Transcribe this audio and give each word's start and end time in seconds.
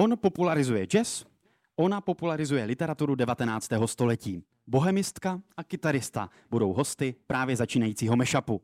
On 0.00 0.16
popularizuje 0.16 0.86
jazz, 0.86 1.24
ona 1.76 2.00
popularizuje 2.00 2.64
literaturu 2.64 3.14
19. 3.14 3.68
století. 3.86 4.42
Bohemistka 4.66 5.40
a 5.56 5.64
kytarista 5.64 6.30
budou 6.50 6.72
hosty 6.72 7.14
právě 7.26 7.56
začínajícího 7.56 8.16
mešapu. 8.16 8.60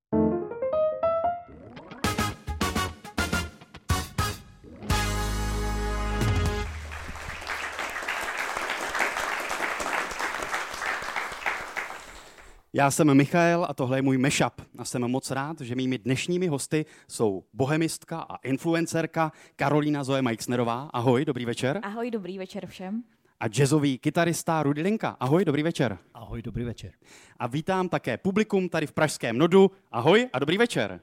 Já 12.77 12.91
jsem 12.91 13.15
Michael 13.15 13.67
a 13.69 13.75
tohle 13.75 13.99
je 13.99 14.03
můj 14.03 14.19
mashup. 14.19 14.53
A 14.79 14.85
jsem 14.85 15.03
moc 15.03 15.31
rád, 15.31 15.61
že 15.61 15.75
mými 15.75 15.99
dnešními 15.99 16.47
hosty 16.47 16.87
jsou 17.09 17.45
bohemistka 17.53 18.19
a 18.19 18.37
influencerka 18.37 19.33
Karolína 19.57 20.05
Zoe 20.05 20.23
Meixnerová. 20.23 20.91
Ahoj, 20.93 21.25
dobrý 21.25 21.45
večer. 21.45 21.81
Ahoj, 21.83 22.11
dobrý 22.11 22.39
večer 22.39 22.67
všem. 22.67 23.03
A 23.41 23.49
jazzový 23.49 23.99
kytarista 23.99 24.63
Rudy 24.63 24.83
Linka. 24.83 25.17
Ahoj, 25.21 25.45
dobrý 25.45 25.63
večer. 25.63 25.99
Ahoj, 26.15 26.43
dobrý 26.43 26.65
večer. 26.65 26.93
A 27.39 27.47
vítám 27.47 27.89
také 27.89 28.17
publikum 28.17 28.69
tady 28.69 28.87
v 28.87 28.93
Pražském 28.93 29.39
Nodu. 29.39 29.71
Ahoj 29.93 30.29
a 30.33 30.39
dobrý 30.39 30.59
večer. 30.59 31.01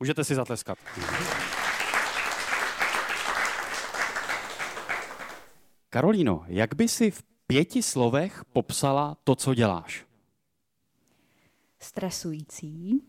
Můžete 0.00 0.24
si 0.24 0.34
zatleskat. 0.34 0.78
Karolíno, 5.90 6.44
jak 6.46 6.74
by 6.74 6.88
si 6.88 7.10
v 7.10 7.22
pěti 7.46 7.82
slovech 7.82 8.44
popsala 8.52 9.16
to, 9.24 9.34
co 9.34 9.54
děláš? 9.54 10.09
Stresující, 11.80 13.02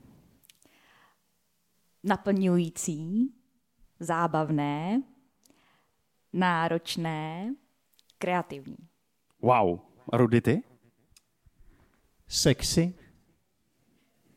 naplňující, 2.03 3.33
zábavné, 3.99 5.03
náročné, 6.33 7.55
kreativní. 8.17 8.77
Wow. 9.41 9.79
Rudy, 10.13 10.41
ty? 10.41 10.63
Sexy, 12.27 12.93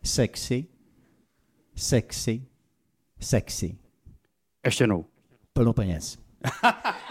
sexy, 0.03 0.67
sexy, 1.77 2.47
sexy. 3.21 3.79
Ještě 4.65 4.85
jednou. 4.85 5.07
Plno 5.53 5.73
peněz. 5.73 6.19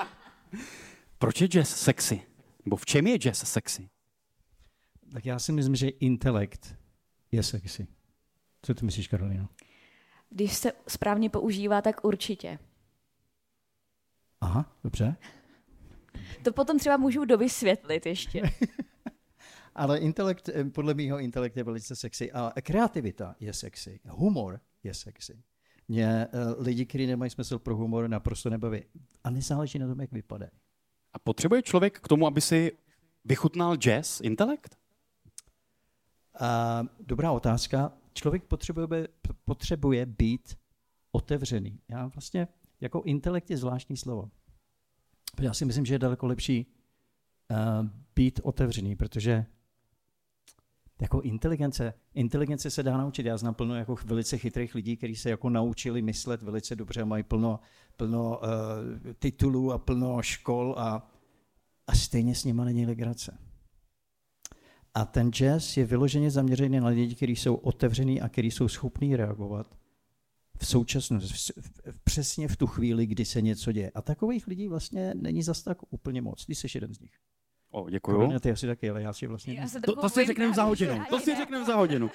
Proč 1.17 1.41
je 1.41 1.47
jazz 1.47 1.69
sexy? 1.69 2.21
Nebo 2.65 2.75
v 2.75 2.85
čem 2.85 3.07
je 3.07 3.17
jazz 3.17 3.49
sexy? 3.49 3.89
Tak 5.13 5.25
já 5.25 5.39
si 5.39 5.51
myslím, 5.51 5.75
že 5.75 5.87
intelekt 5.87 6.82
je 7.33 7.43
sexy. 7.43 7.87
Co 8.61 8.73
ty 8.73 8.85
myslíš, 8.85 9.07
Karolina? 9.07 9.49
Když 10.29 10.53
se 10.53 10.71
správně 10.87 11.29
používá, 11.29 11.81
tak 11.81 12.05
určitě. 12.05 12.59
Aha, 14.41 14.75
dobře. 14.83 15.15
To 16.43 16.53
potom 16.53 16.79
třeba 16.79 16.97
můžu 16.97 17.25
dovysvětlit 17.25 18.05
ještě. 18.05 18.41
Ale 19.75 19.97
intelekt, 19.97 20.49
eh, 20.49 20.63
podle 20.63 20.93
mého 20.93 21.19
intelekt 21.19 21.57
je 21.57 21.63
velice 21.63 21.95
sexy 21.95 22.31
a 22.31 22.53
kreativita 22.61 23.35
je 23.39 23.53
sexy. 23.53 23.99
Humor 24.07 24.59
je 24.83 24.93
sexy. 24.93 25.43
Mě 25.87 26.27
uh, 26.33 26.65
lidi, 26.65 26.85
kteří 26.85 27.07
nemají 27.07 27.31
smysl 27.31 27.59
pro 27.59 27.75
humor, 27.75 28.07
naprosto 28.07 28.49
nebaví. 28.49 28.83
A 29.23 29.29
nezáleží 29.29 29.79
na 29.79 29.87
tom, 29.87 30.01
jak 30.01 30.11
vypadá. 30.11 30.47
A 31.13 31.19
potřebuje 31.19 31.61
člověk 31.61 31.99
k 31.99 32.07
tomu, 32.07 32.27
aby 32.27 32.41
si 32.41 32.71
vychutnal 33.25 33.75
jazz, 33.75 34.21
intelekt? 34.21 34.77
Uh, 36.41 36.87
dobrá 36.99 37.31
otázka. 37.31 37.91
Člověk 38.13 38.43
potřebuje, 38.43 39.07
potřebuje 39.45 40.05
být 40.05 40.57
otevřený. 41.11 41.79
Já 41.89 42.07
vlastně, 42.07 42.47
jako 42.81 43.01
intelekt 43.01 43.49
je 43.49 43.57
zvláštní 43.57 43.97
slovo. 43.97 44.29
Já 45.41 45.53
si 45.53 45.65
myslím, 45.65 45.85
že 45.85 45.93
je 45.93 45.99
daleko 45.99 46.27
lepší 46.27 46.65
uh, 47.51 47.87
být 48.15 48.39
otevřený, 48.43 48.95
protože 48.95 49.45
jako 51.01 51.21
inteligence, 51.21 51.93
inteligence 52.13 52.69
se 52.69 52.83
dá 52.83 52.97
naučit. 52.97 53.25
Já 53.25 53.37
znám 53.37 53.53
plno 53.53 53.75
jako 53.75 53.95
velice 54.05 54.37
chytrých 54.37 54.75
lidí, 54.75 54.97
kteří 54.97 55.15
se 55.15 55.29
jako 55.29 55.49
naučili 55.49 56.01
myslet 56.01 56.43
velice 56.43 56.75
dobře 56.75 57.01
a 57.01 57.05
mají 57.05 57.23
plno, 57.23 57.59
plno 57.97 58.39
uh, 58.39 59.13
titulů 59.19 59.71
a 59.71 59.77
plno 59.77 60.21
škol 60.21 60.75
a, 60.77 61.11
a 61.87 61.95
stejně 61.95 62.35
s 62.35 62.43
nimi 62.43 62.61
není 62.65 62.85
legrace. 62.85 63.37
A 64.93 65.05
ten 65.05 65.31
jazz 65.31 65.77
je 65.77 65.85
vyloženě 65.85 66.31
zaměřený 66.31 66.79
na 66.79 66.87
lidi, 66.87 67.15
kteří 67.15 67.35
jsou 67.35 67.55
otevření 67.55 68.21
a 68.21 68.29
kteří 68.29 68.51
jsou 68.51 68.67
schopní 68.67 69.15
reagovat 69.15 69.67
v 70.57 70.67
současnosti, 70.67 71.53
přesně 72.03 72.47
v 72.47 72.57
tu 72.57 72.67
chvíli, 72.67 73.05
kdy 73.05 73.25
se 73.25 73.41
něco 73.41 73.71
děje. 73.71 73.91
A 73.95 74.01
takových 74.01 74.47
lidí 74.47 74.67
vlastně 74.67 75.13
není 75.15 75.43
zas 75.43 75.61
tak 75.61 75.77
úplně 75.89 76.21
moc. 76.21 76.45
Ty 76.45 76.55
jsi 76.55 76.67
jeden 76.75 76.93
z 76.93 76.99
nich. 76.99 77.11
O, 77.71 77.89
děkuju. 77.89 78.17
Karolina, 78.17 78.39
ty 78.39 78.51
asi 78.51 78.67
taky, 78.67 78.89
ale 78.89 79.01
já 79.01 79.13
si 79.13 79.27
vlastně... 79.27 79.53
Já 79.53 79.67
to, 79.85 79.95
to 79.95 80.09
si 80.09 80.25
řekneme 80.25 80.53
za 80.53 80.63
hodinu. 80.63 81.01
To 81.09 81.19
si 81.19 81.35
řekneme 81.35 81.65
za 81.65 81.75
hodinu. 81.75 82.09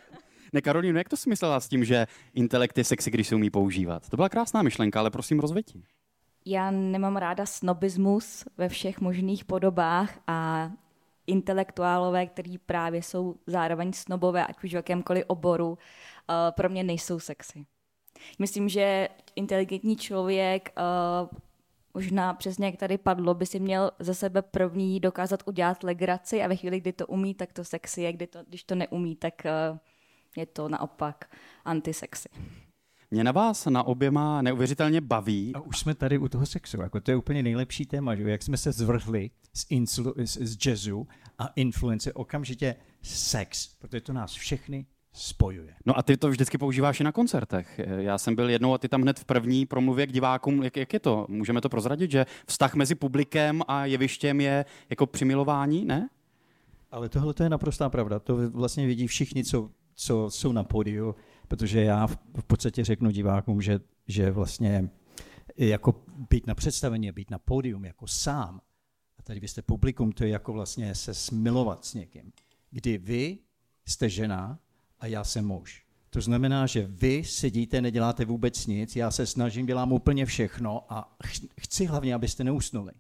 Ne, 0.53 0.61
Karolíno, 0.61 0.99
jak 0.99 1.09
to 1.09 1.17
si 1.17 1.29
myslela 1.29 1.61
s 1.61 1.69
tím, 1.69 1.85
že 1.85 2.07
intelekt 2.35 2.79
je 2.79 2.85
sexy, 2.85 3.11
když 3.11 3.29
se 3.29 3.35
umí 3.35 3.51
používat? 3.51 4.09
To 4.09 4.17
byla 4.17 4.29
krásná 4.29 4.63
myšlenka, 4.63 5.01
ale 5.01 5.11
prosím 5.11 5.41
rozvětí. 5.41 5.85
Já 6.47 6.71
nemám 6.71 7.17
ráda 7.17 7.47
snobismus 7.47 8.45
ve 8.57 8.69
všech 8.69 9.01
možných 9.01 9.45
podobách 9.45 10.19
a 10.27 10.71
intelektuálové, 11.29 12.27
kteří 12.27 12.59
právě 12.59 13.03
jsou 13.03 13.35
zároveň 13.47 13.93
snobové, 13.93 14.47
ať 14.47 14.65
už 14.65 14.71
v 14.73 14.77
jakémkoliv 14.77 15.25
oboru, 15.27 15.69
uh, 15.69 15.77
pro 16.51 16.69
mě 16.69 16.85
nejsou 16.85 17.19
sexy. 17.19 17.67
Myslím, 18.39 18.69
že 18.69 19.09
inteligentní 19.37 19.97
člověk, 19.97 20.73
uh, 20.77 21.39
možná 21.95 22.35
přesně 22.35 22.67
jak 22.67 22.77
tady 22.77 22.99
padlo, 22.99 23.35
by 23.35 23.47
si 23.47 23.61
měl 23.61 23.91
za 23.99 24.15
sebe 24.15 24.43
první 24.43 25.01
dokázat 25.01 25.43
udělat 25.47 25.83
legraci 25.83 26.43
a 26.43 26.49
ve 26.49 26.57
chvíli, 26.57 26.81
kdy 26.81 26.93
to 26.93 27.07
umí, 27.07 27.35
tak 27.35 27.53
to 27.53 27.65
sexy 27.65 28.03
je, 28.03 28.13
kdy 28.13 28.27
to, 28.27 28.39
když 28.49 28.65
to 28.65 28.75
neumí, 28.75 29.17
tak 29.17 29.35
uh, 29.45 29.79
je 30.37 30.47
to 30.47 30.69
naopak 30.69 31.31
antisexy. 31.65 32.29
Mě 33.11 33.25
na 33.25 33.33
vás 33.33 33.67
na 33.67 33.83
oběma 33.83 34.43
neuvěřitelně 34.43 35.01
baví. 35.01 35.53
A 35.55 35.61
už 35.61 35.79
jsme 35.79 35.95
tady 35.95 36.19
u 36.19 36.29
toho 36.29 36.47
sexu, 36.47 36.81
jako 36.81 37.01
to 37.01 37.11
je 37.11 37.17
úplně 37.17 37.43
nejlepší 37.43 37.87
téma, 37.87 38.15
že? 38.15 38.31
jak 38.31 38.43
jsme 38.43 38.57
se 38.57 38.73
zvrhli 38.73 39.31
z, 39.55 39.67
inslu, 39.71 40.15
z, 40.25 40.37
z 40.41 40.67
jazzu 40.67 41.09
a 41.39 41.47
influence 41.47 42.13
okamžitě 42.13 42.75
sex, 43.03 43.77
protože 43.79 44.01
to 44.01 44.13
nás 44.13 44.33
všechny 44.33 44.87
spojuje. 45.13 45.75
No 45.87 45.99
a 45.99 46.03
ty 46.03 46.17
to 46.17 46.31
vždycky 46.31 46.59
používáš 46.59 47.01
i 47.01 47.05
na 47.05 47.13
koncertech. 47.13 47.81
Já 47.99 48.19
jsem 48.19 48.35
byl 48.35 48.51
jednou 48.51 48.75
a 48.75 48.79
ty 48.79 48.89
tam 48.89 49.03
hned 49.03 49.19
v 49.19 49.25
první 49.25 49.67
promluvě 49.67 50.07
k 50.07 50.13
divákům. 50.13 50.63
Jak, 50.63 50.77
jak 50.77 50.93
je 50.93 51.01
to? 51.01 51.27
Můžeme 51.29 51.61
to 51.61 51.69
prozradit, 51.69 52.11
že 52.11 52.27
vztah 52.47 52.75
mezi 52.75 52.95
publikem 52.95 53.63
a 53.69 53.87
jevištěm 53.87 54.41
je 54.41 54.65
jako 54.91 55.07
přimilování, 55.07 55.85
ne? 55.85 56.09
Ale 56.91 57.09
tohle 57.09 57.35
to 57.35 57.43
je 57.43 57.49
naprostá 57.49 57.89
pravda. 57.89 58.19
To 58.19 58.51
vlastně 58.51 58.87
vidí 58.87 59.07
všichni, 59.07 59.45
co, 59.45 59.71
co 59.95 60.31
jsou 60.31 60.53
na 60.53 60.65
pódiu 60.65 61.15
protože 61.49 61.85
já 61.85 62.07
v, 62.07 62.17
podstatě 62.47 62.85
řeknu 62.85 63.11
divákům, 63.11 63.63
že, 63.63 63.81
že 64.07 64.31
vlastně 64.31 64.91
jako 65.57 66.05
být 66.31 66.47
na 66.47 66.55
představení, 66.55 67.13
být 67.13 67.31
na 67.31 67.39
pódium 67.39 67.85
jako 67.85 68.07
sám, 68.07 68.61
a 69.19 69.23
tady 69.23 69.41
vy 69.41 69.49
jste 69.49 69.63
publikum, 69.63 70.13
to 70.13 70.25
je 70.25 70.31
jako 70.31 70.53
vlastně 70.53 70.95
se 70.95 71.15
smilovat 71.15 71.85
s 71.85 71.95
někým, 71.95 72.33
kdy 72.71 72.99
vy 72.99 73.39
jste 73.87 74.09
žena 74.09 74.59
a 75.01 75.07
já 75.07 75.25
jsem 75.25 75.47
muž. 75.47 75.85
To 76.11 76.21
znamená, 76.21 76.67
že 76.67 76.87
vy 76.87 77.25
sedíte, 77.25 77.81
neděláte 77.81 78.25
vůbec 78.25 78.67
nic, 78.67 78.97
já 78.97 79.11
se 79.11 79.27
snažím, 79.27 79.67
dělám 79.67 79.93
úplně 79.93 80.27
všechno 80.27 80.93
a 80.93 81.17
chci 81.61 81.85
hlavně, 81.85 82.15
abyste 82.15 82.45
neusnuli. 82.45 82.93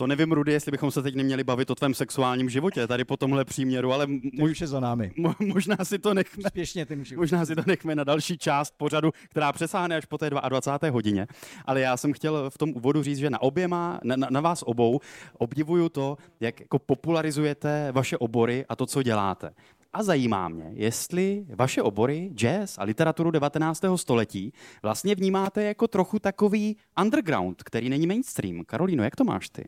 To 0.00 0.06
nevím, 0.06 0.32
Rudy, 0.32 0.52
jestli 0.52 0.72
bychom 0.72 0.90
se 0.90 1.02
teď 1.02 1.14
neměli 1.14 1.44
bavit 1.44 1.70
o 1.70 1.74
tvém 1.74 1.94
sexuálním 1.94 2.50
životě 2.50 2.86
tady 2.86 3.04
po 3.04 3.16
tomhle 3.16 3.44
příměru, 3.44 3.92
ale 3.92 4.06
muž 4.32 4.60
je 4.60 4.66
za 4.66 4.80
námi. 4.80 5.12
Mo, 5.16 5.34
možná 5.40 5.76
si 5.82 5.98
to 5.98 6.14
nechme. 6.14 6.48
Spěšně 6.48 6.86
ty 6.86 7.04
Možná 7.16 7.46
si 7.46 7.56
to 7.56 7.62
nechme 7.66 7.94
na 7.94 8.04
další 8.04 8.38
část 8.38 8.74
pořadu, 8.76 9.10
která 9.28 9.52
přesáhne 9.52 9.96
až 9.96 10.04
po 10.04 10.18
té 10.18 10.30
22. 10.30 10.90
hodině. 10.90 11.26
Ale 11.64 11.80
já 11.80 11.96
jsem 11.96 12.12
chtěl 12.12 12.50
v 12.50 12.58
tom 12.58 12.72
úvodu 12.74 13.02
říct, 13.02 13.18
že 13.18 13.30
na 13.30 13.42
oběma, 13.42 14.00
na, 14.04 14.16
na 14.30 14.40
vás 14.40 14.62
obou 14.66 15.00
obdivuju 15.38 15.88
to, 15.88 16.16
jak 16.40 16.60
jako 16.60 16.78
popularizujete 16.78 17.92
vaše 17.92 18.18
obory 18.18 18.64
a 18.68 18.76
to, 18.76 18.86
co 18.86 19.02
děláte. 19.02 19.50
A 19.92 20.02
zajímá 20.02 20.48
mě, 20.48 20.70
jestli 20.74 21.46
vaše 21.54 21.82
obory, 21.82 22.30
jazz 22.34 22.78
a 22.78 22.84
literaturu 22.84 23.30
19. 23.30 23.84
století, 23.96 24.52
vlastně 24.82 25.14
vnímáte 25.14 25.62
jako 25.62 25.88
trochu 25.88 26.18
takový 26.18 26.76
underground, 27.02 27.62
který 27.62 27.88
není 27.88 28.06
mainstream. 28.06 28.64
Karolíno, 28.64 29.04
jak 29.04 29.16
to 29.16 29.24
máš 29.24 29.48
ty? 29.48 29.64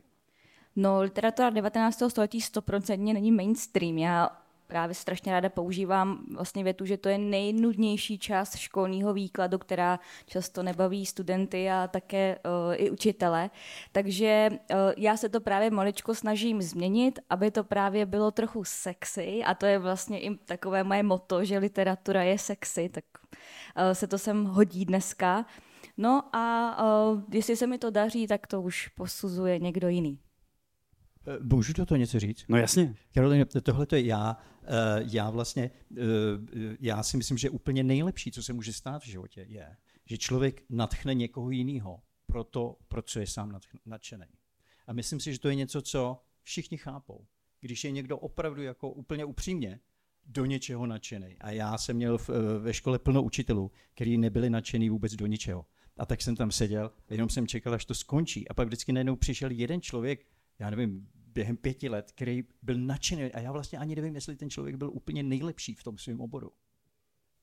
No, 0.75 1.01
literatura 1.01 1.49
19. 1.49 2.03
století 2.07 2.41
stoprocentně 2.41 3.13
není 3.13 3.31
mainstream. 3.31 3.97
Já 3.97 4.29
právě 4.67 4.95
strašně 4.95 5.31
ráda 5.31 5.49
používám 5.49 6.25
vlastně 6.35 6.63
větu, 6.63 6.85
že 6.85 6.97
to 6.97 7.09
je 7.09 7.17
nejnudnější 7.17 8.17
část 8.17 8.57
školního 8.57 9.13
výkladu, 9.13 9.57
která 9.57 9.99
často 10.25 10.63
nebaví 10.63 11.05
studenty 11.05 11.69
a 11.69 11.87
také 11.87 12.39
uh, 12.45 12.73
i 12.75 12.89
učitele. 12.89 13.49
Takže 13.91 14.49
uh, 14.51 14.77
já 14.97 15.17
se 15.17 15.29
to 15.29 15.41
právě 15.41 15.71
maličko 15.71 16.15
snažím 16.15 16.61
změnit, 16.61 17.19
aby 17.29 17.51
to 17.51 17.63
právě 17.63 18.05
bylo 18.05 18.31
trochu 18.31 18.63
sexy 18.63 19.43
a 19.45 19.53
to 19.53 19.65
je 19.65 19.79
vlastně 19.79 20.19
i 20.19 20.35
takové 20.35 20.83
moje 20.83 21.03
moto, 21.03 21.45
že 21.45 21.57
literatura 21.57 22.23
je 22.23 22.37
sexy, 22.37 22.89
tak 22.89 23.05
uh, 23.15 23.93
se 23.93 24.07
to 24.07 24.17
sem 24.17 24.45
hodí 24.45 24.85
dneska. 24.85 25.45
No 25.97 26.35
a 26.35 26.77
uh, 26.83 27.21
jestli 27.31 27.55
se 27.55 27.67
mi 27.67 27.77
to 27.77 27.89
daří, 27.89 28.27
tak 28.27 28.47
to 28.47 28.61
už 28.61 28.87
posuzuje 28.87 29.59
někdo 29.59 29.87
jiný. 29.87 30.22
Eh, 31.27 31.39
můžu 31.41 31.73
to 31.73 31.95
něco 31.95 32.19
říct? 32.19 32.45
No 32.47 32.57
jasně. 32.57 32.95
Karolina, 33.13 33.45
tohle 33.63 33.85
to 33.85 33.95
je 33.95 34.05
já. 34.05 34.37
Eh, 34.63 35.03
já 35.11 35.29
vlastně, 35.29 35.71
já 36.79 37.03
si 37.03 37.17
myslím, 37.17 37.37
že 37.37 37.49
úplně 37.49 37.83
nejlepší, 37.83 38.31
co 38.31 38.43
se 38.43 38.53
může 38.53 38.73
stát 38.73 39.03
v 39.03 39.07
životě, 39.07 39.45
je, 39.49 39.75
že 40.05 40.17
člověk 40.17 40.63
natchne 40.69 41.13
někoho 41.13 41.49
jiného 41.49 41.99
pro 42.25 42.43
to, 42.43 42.77
pro 42.87 43.01
co 43.01 43.19
je 43.19 43.27
sám 43.27 43.59
nadšený. 43.85 44.25
A 44.87 44.93
myslím 44.93 45.19
si, 45.19 45.33
že 45.33 45.39
to 45.39 45.49
je 45.49 45.55
něco, 45.55 45.81
co 45.81 46.23
všichni 46.43 46.77
chápou. 46.77 47.25
Když 47.61 47.83
je 47.83 47.91
někdo 47.91 48.17
opravdu 48.17 48.61
jako 48.61 48.89
úplně 48.89 49.25
upřímně 49.25 49.79
do 50.25 50.45
něčeho 50.45 50.85
nadšený. 50.85 51.37
A 51.39 51.51
já 51.51 51.77
jsem 51.77 51.95
měl 51.95 52.17
v, 52.17 52.29
ve 52.59 52.73
škole 52.73 52.99
plno 52.99 53.23
učitelů, 53.23 53.71
kteří 53.95 54.17
nebyli 54.17 54.49
nadšený 54.49 54.89
vůbec 54.89 55.15
do 55.15 55.25
ničeho. 55.25 55.65
A 55.97 56.05
tak 56.05 56.21
jsem 56.21 56.35
tam 56.35 56.51
seděl, 56.51 56.91
jenom 57.09 57.29
jsem 57.29 57.47
čekal, 57.47 57.73
až 57.73 57.85
to 57.85 57.95
skončí. 57.95 58.47
A 58.47 58.53
pak 58.53 58.67
vždycky 58.67 58.91
najednou 58.91 59.15
přišel 59.15 59.51
jeden 59.51 59.81
člověk, 59.81 60.25
já 60.63 60.69
nevím, 60.69 61.07
během 61.13 61.57
pěti 61.57 61.89
let, 61.89 62.11
který 62.11 62.43
byl 62.61 62.77
nadšený. 62.77 63.31
A 63.31 63.39
já 63.39 63.51
vlastně 63.51 63.79
ani 63.79 63.95
nevím, 63.95 64.15
jestli 64.15 64.35
ten 64.35 64.49
člověk 64.49 64.75
byl 64.75 64.89
úplně 64.93 65.23
nejlepší 65.23 65.73
v 65.73 65.83
tom 65.83 65.97
svém 65.97 66.21
oboru. 66.21 66.51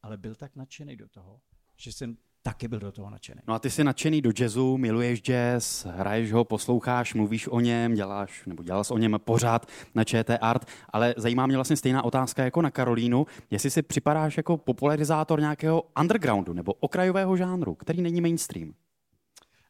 Ale 0.02 0.16
byl 0.16 0.34
tak 0.34 0.56
nadšený 0.56 0.96
do 0.96 1.08
toho, 1.08 1.40
že 1.76 1.92
jsem 1.92 2.16
taky 2.42 2.68
byl 2.68 2.78
do 2.78 2.92
toho 2.92 3.10
nadšený. 3.10 3.40
No 3.48 3.54
a 3.54 3.58
ty 3.58 3.70
jsi 3.70 3.84
nadšený 3.84 4.22
do 4.22 4.32
jazzu, 4.32 4.76
miluješ 4.76 5.20
jazz, 5.20 5.86
hraješ 5.86 6.32
ho, 6.32 6.44
posloucháš, 6.44 7.14
mluvíš 7.14 7.48
o 7.48 7.60
něm, 7.60 7.94
děláš, 7.94 8.46
nebo 8.46 8.62
dělal 8.62 8.82
o 8.90 8.98
něm 8.98 9.16
pořád 9.24 9.66
na 9.94 10.04
ČT 10.04 10.38
Art, 10.40 10.68
ale 10.88 11.14
zajímá 11.16 11.46
mě 11.46 11.56
vlastně 11.56 11.76
stejná 11.76 12.02
otázka 12.02 12.44
jako 12.44 12.62
na 12.62 12.70
Karolínu, 12.70 13.26
jestli 13.50 13.70
si 13.70 13.82
připadáš 13.82 14.36
jako 14.36 14.56
popularizátor 14.56 15.40
nějakého 15.40 15.82
undergroundu 16.00 16.52
nebo 16.52 16.72
okrajového 16.72 17.36
žánru, 17.36 17.74
který 17.74 18.02
není 18.02 18.20
mainstream. 18.20 18.74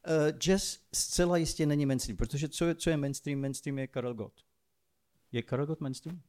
Uh, 0.08 0.38
jazz 0.38 0.79
zcela 0.94 1.37
jistě 1.37 1.67
není 1.67 1.87
mainstream, 1.87 2.17
protože 2.17 2.49
co 2.49 2.64
je, 2.64 2.75
co 2.75 2.91
je 2.91 2.97
mainstream? 2.97 3.41
Mainstream 3.41 3.79
je 3.79 3.87
Karel 3.87 4.14
Gott. 4.14 4.41
Je 5.32 5.43
Karel 5.43 5.67
Gott 5.67 5.81
mainstream? 5.81 6.23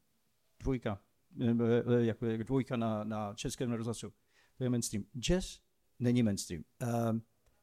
Dvojka. 0.59 1.01
Eh, 1.41 1.55
eh, 1.99 2.05
jako 2.05 2.25
dvojka 2.37 2.77
na, 2.77 3.03
na 3.03 3.33
českém 3.33 3.71
rozhlasu. 3.71 4.13
To 4.57 4.63
je 4.63 4.69
mainstream. 4.69 5.05
Jazz 5.19 5.59
není 5.99 6.23
mainstream. 6.23 6.63
Uh, 6.81 7.19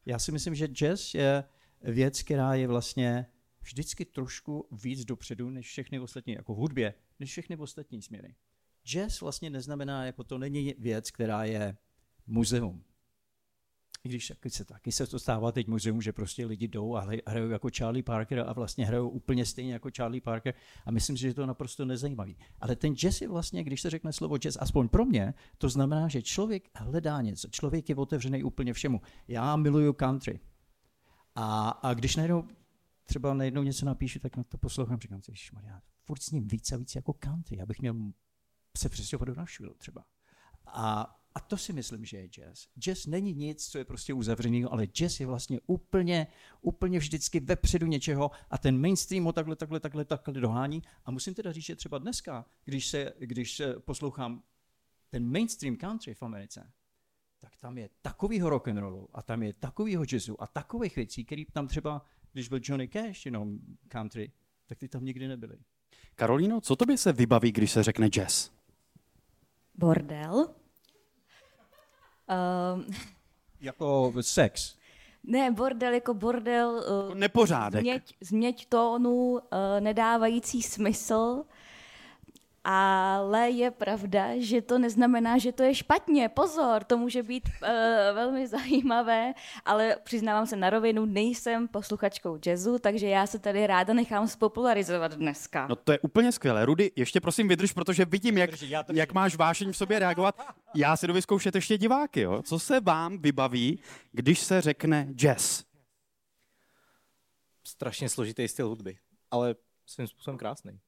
já 0.06 0.18
si 0.18 0.32
myslím, 0.32 0.54
že 0.54 0.66
jazz 0.66 1.14
je 1.14 1.44
věc, 1.82 2.22
která 2.22 2.54
je 2.54 2.66
vlastně 2.66 3.26
vždycky 3.60 4.04
trošku 4.04 4.68
víc 4.72 5.04
dopředu 5.04 5.50
než 5.50 5.68
všechny 5.68 6.00
ostatní, 6.00 6.32
jako 6.32 6.54
v 6.54 6.56
hudbě, 6.56 6.94
než 7.18 7.30
všechny 7.30 7.56
ostatní 7.56 8.02
směry. 8.02 8.34
Jazz 8.84 9.20
vlastně 9.20 9.50
neznamená, 9.50 10.06
jako 10.06 10.24
to 10.24 10.38
není 10.38 10.74
věc, 10.78 11.10
která 11.10 11.44
je 11.44 11.76
muzeum 12.26 12.84
i 14.08 14.10
když 14.10 14.28
taky 14.28 14.50
se, 14.50 14.64
taky 14.64 14.92
se 14.92 15.06
to 15.06 15.18
stává 15.18 15.52
teď 15.52 15.68
muzeum, 15.68 16.02
že 16.02 16.12
prostě 16.12 16.46
lidi 16.46 16.68
jdou 16.68 16.94
a 16.94 17.06
hrajou 17.26 17.48
jako 17.48 17.68
Charlie 17.76 18.02
Parker 18.02 18.40
a 18.40 18.52
vlastně 18.52 18.86
hrajou 18.86 19.08
úplně 19.08 19.46
stejně 19.46 19.72
jako 19.72 19.90
Charlie 19.96 20.20
Parker 20.20 20.54
a 20.86 20.90
myslím 20.90 21.16
si, 21.16 21.22
že 21.22 21.34
to 21.34 21.46
naprosto 21.46 21.84
nezajímavý. 21.84 22.36
Ale 22.60 22.76
ten 22.76 22.94
jazz 22.96 23.20
je 23.20 23.28
vlastně, 23.28 23.64
když 23.64 23.80
se 23.80 23.90
řekne 23.90 24.12
slovo 24.12 24.38
jazz, 24.38 24.56
aspoň 24.60 24.88
pro 24.88 25.04
mě, 25.04 25.34
to 25.58 25.68
znamená, 25.68 26.08
že 26.08 26.22
člověk 26.22 26.68
hledá 26.74 27.20
něco, 27.20 27.48
člověk 27.48 27.88
je 27.88 27.96
otevřený 27.96 28.42
úplně 28.42 28.72
všemu. 28.72 29.00
Já 29.28 29.56
miluju 29.56 29.92
country. 29.92 30.40
A, 31.34 31.68
a 31.68 31.94
když 31.94 32.16
najednou 32.16 32.48
třeba 33.04 33.34
najednou 33.34 33.62
něco 33.62 33.86
napíšu, 33.86 34.18
tak 34.18 34.36
na 34.36 34.44
to 34.44 34.58
poslouchám, 34.58 35.00
říkám 35.00 35.22
si, 35.22 35.32
já 35.62 35.80
furt 36.04 36.22
s 36.22 36.30
ním 36.30 36.48
víc 36.48 36.72
a 36.72 36.76
víc 36.76 36.94
jako 36.94 37.12
country, 37.12 37.56
já 37.58 37.66
bych 37.66 37.80
měl 37.80 37.94
se 38.76 38.88
přestěhovat 38.88 39.28
do 39.28 39.34
Nashville 39.34 39.74
třeba. 39.78 40.04
A 40.66 41.17
a 41.34 41.40
to 41.40 41.56
si 41.56 41.72
myslím, 41.72 42.04
že 42.04 42.16
je 42.16 42.28
jazz. 42.28 42.66
Jazz 42.78 43.06
není 43.06 43.34
nic, 43.34 43.66
co 43.66 43.78
je 43.78 43.84
prostě 43.84 44.14
uzavřený, 44.14 44.64
ale 44.64 44.86
jazz 44.86 45.20
je 45.20 45.26
vlastně 45.26 45.60
úplně, 45.66 46.26
úplně 46.60 46.98
vždycky 46.98 47.40
vepředu 47.40 47.86
něčeho 47.86 48.30
a 48.50 48.58
ten 48.58 48.80
mainstream 48.80 49.24
ho 49.24 49.32
takhle, 49.32 49.56
takhle, 49.56 49.80
takhle, 49.80 50.04
takhle 50.04 50.34
dohání. 50.40 50.82
A 51.04 51.10
musím 51.10 51.34
teda 51.34 51.52
říct, 51.52 51.64
že 51.64 51.76
třeba 51.76 51.98
dneska, 51.98 52.44
když 52.64 52.86
se, 52.86 53.12
když 53.18 53.56
se 53.56 53.74
poslouchám 53.80 54.42
ten 55.10 55.32
mainstream 55.32 55.76
country 55.76 56.14
v 56.14 56.22
Americe, 56.22 56.72
tak 57.38 57.56
tam 57.56 57.78
je 57.78 57.90
takovýho 58.02 58.50
rock 58.50 58.68
and 58.68 58.78
rollu 58.78 59.08
a 59.12 59.22
tam 59.22 59.42
je 59.42 59.52
takovýho 59.52 60.04
jazzu 60.12 60.42
a 60.42 60.46
takových 60.46 60.96
věcí, 60.96 61.24
který 61.24 61.44
tam 61.44 61.68
třeba, 61.68 62.02
když 62.32 62.48
byl 62.48 62.60
Johnny 62.62 62.88
Cash, 62.88 63.26
jenom 63.26 63.58
country, 63.88 64.32
tak 64.66 64.78
ty 64.78 64.88
tam 64.88 65.04
nikdy 65.04 65.28
nebyly. 65.28 65.58
Karolíno, 66.14 66.60
co 66.60 66.76
tobě 66.76 66.96
se 66.96 67.12
vybaví, 67.12 67.52
když 67.52 67.72
se 67.72 67.82
řekne 67.82 68.08
jazz? 68.08 68.50
Bordel. 69.74 70.54
Um, 72.28 72.86
jako 73.60 74.12
sex. 74.20 74.74
Ne, 75.24 75.50
bordel 75.50 75.94
jako 75.94 76.14
bordel. 76.14 76.84
Uh, 77.08 77.14
nepořádek. 77.14 77.80
Změť, 77.80 78.14
změť 78.20 78.66
tónu, 78.68 79.30
uh, 79.32 79.38
nedávající 79.80 80.62
smysl. 80.62 81.44
Ale 82.70 83.50
je 83.50 83.70
pravda, 83.70 84.36
že 84.36 84.60
to 84.62 84.78
neznamená, 84.78 85.38
že 85.38 85.52
to 85.52 85.62
je 85.62 85.74
špatně. 85.74 86.28
Pozor, 86.28 86.84
to 86.84 86.98
může 86.98 87.22
být 87.22 87.48
uh, 87.48 87.68
velmi 88.14 88.46
zajímavé, 88.46 89.34
ale 89.64 89.96
přiznávám 90.04 90.46
se 90.46 90.56
na 90.56 90.70
rovinu, 90.70 91.04
nejsem 91.04 91.68
posluchačkou 91.68 92.38
jazzu, 92.46 92.78
takže 92.78 93.08
já 93.08 93.26
se 93.26 93.38
tady 93.38 93.66
ráda 93.66 93.94
nechám 93.94 94.28
spopularizovat 94.28 95.12
dneska. 95.12 95.66
No 95.66 95.76
to 95.76 95.92
je 95.92 95.98
úplně 95.98 96.32
skvělé. 96.32 96.64
Rudy, 96.64 96.90
ještě 96.96 97.20
prosím 97.20 97.48
vydrž, 97.48 97.72
protože 97.72 98.04
vidím, 98.04 98.38
jak, 98.38 98.50
jak 98.92 99.12
máš 99.12 99.36
vášeň 99.36 99.72
v 99.72 99.76
sobě 99.76 99.98
reagovat. 99.98 100.40
Já 100.74 100.96
si 100.96 101.06
jdu 101.06 101.14
vyzkoušet 101.14 101.54
ještě 101.54 101.78
diváky. 101.78 102.20
Jo? 102.20 102.42
Co 102.42 102.58
se 102.58 102.80
vám 102.80 103.18
vybaví, 103.18 103.80
když 104.12 104.40
se 104.40 104.60
řekne 104.60 105.08
jazz? 105.14 105.64
Strašně 107.64 108.08
složitý 108.08 108.48
styl 108.48 108.68
hudby, 108.68 108.98
ale 109.30 109.54
svým 109.86 110.06
způsobem 110.06 110.38
krásný 110.38 110.80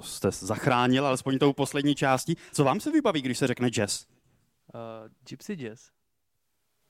to 0.00 0.30
jste 0.30 0.30
zachránil, 0.46 1.06
alespoň 1.06 1.38
tou 1.38 1.52
poslední 1.52 1.94
částí. 1.94 2.36
Co 2.52 2.64
vám 2.64 2.80
se 2.80 2.90
vybaví, 2.90 3.22
když 3.22 3.38
se 3.38 3.46
řekne 3.46 3.68
jazz? 3.68 4.04
Uh, 4.74 4.80
gypsy 5.28 5.54
jazz. 5.54 5.90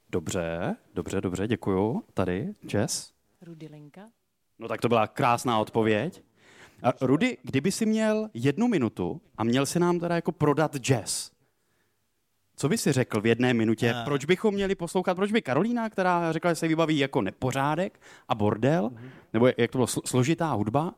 Dobře, 0.09 0.77
dobře, 0.95 1.21
dobře, 1.21 1.49
děkuju. 1.49 2.05
Tady, 2.15 2.55
jazz. 2.67 3.11
Rudy 3.43 3.67
Linka. 3.67 4.09
No 4.59 4.69
tak 4.69 4.81
to 4.81 4.89
byla 4.89 5.07
krásná 5.07 5.59
odpověď. 5.59 6.23
A 6.83 6.93
Rudy, 7.01 7.37
kdyby 7.43 7.73
si 7.73 7.87
měl 7.87 8.31
jednu 8.35 8.69
minutu 8.69 9.21
a 9.39 9.45
měl 9.45 9.67
si 9.67 9.81
nám 9.81 10.01
teda 10.01 10.15
jako 10.15 10.33
prodat 10.33 10.77
jazz, 10.77 11.31
co 12.57 12.69
by 12.69 12.79
si 12.79 12.93
řekl 12.93 13.21
v 13.21 13.27
jedné 13.27 13.55
minutě? 13.55 13.95
Uh. 13.95 14.05
Proč 14.05 14.25
bychom 14.25 14.55
měli 14.55 14.75
poslouchat? 14.75 15.15
Proč 15.15 15.33
by 15.33 15.43
Karolína, 15.43 15.91
která 15.91 16.33
řekla, 16.33 16.51
že 16.51 16.55
se 16.55 16.69
vybaví 16.69 16.99
jako 16.99 17.23
nepořádek 17.23 18.01
a 18.29 18.35
bordel, 18.35 18.91
uh-huh. 18.95 19.11
nebo 19.33 19.47
jak 19.59 19.71
to 19.71 19.79
bylo 19.79 19.87
složitá 19.87 20.53
hudba, 20.53 20.95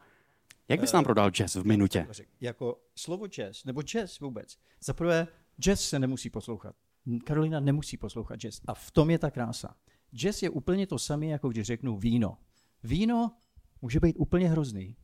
jak 0.70 0.80
bys 0.80 0.92
nám 0.92 1.04
prodal 1.04 1.30
jazz 1.30 1.54
v 1.54 1.64
minutě? 1.64 2.06
Jako 2.40 2.80
slovo 2.94 3.26
jazz, 3.26 3.64
nebo 3.64 3.82
jazz 3.82 4.20
vůbec. 4.20 4.58
Za 4.84 4.92
prvé, 4.92 5.28
jazz 5.60 5.88
se 5.88 5.98
nemusí 5.98 6.30
poslouchat. 6.30 6.76
Karolina 7.24 7.60
nemusí 7.60 7.96
poslouchat 7.96 8.40
jazz. 8.40 8.60
A 8.66 8.74
v 8.74 8.90
tom 8.90 9.10
je 9.10 9.18
ta 9.18 9.30
krása. 9.30 9.76
Jazz 10.14 10.42
je 10.42 10.50
úplně 10.50 10.86
to 10.86 10.98
samé, 10.98 11.26
jako 11.26 11.48
když 11.48 11.66
řeknu 11.66 11.96
víno. 11.96 12.38
Víno 12.82 13.36
může 13.82 14.00
být 14.00 14.16
úplně 14.18 14.48
hrozný. 14.48 14.96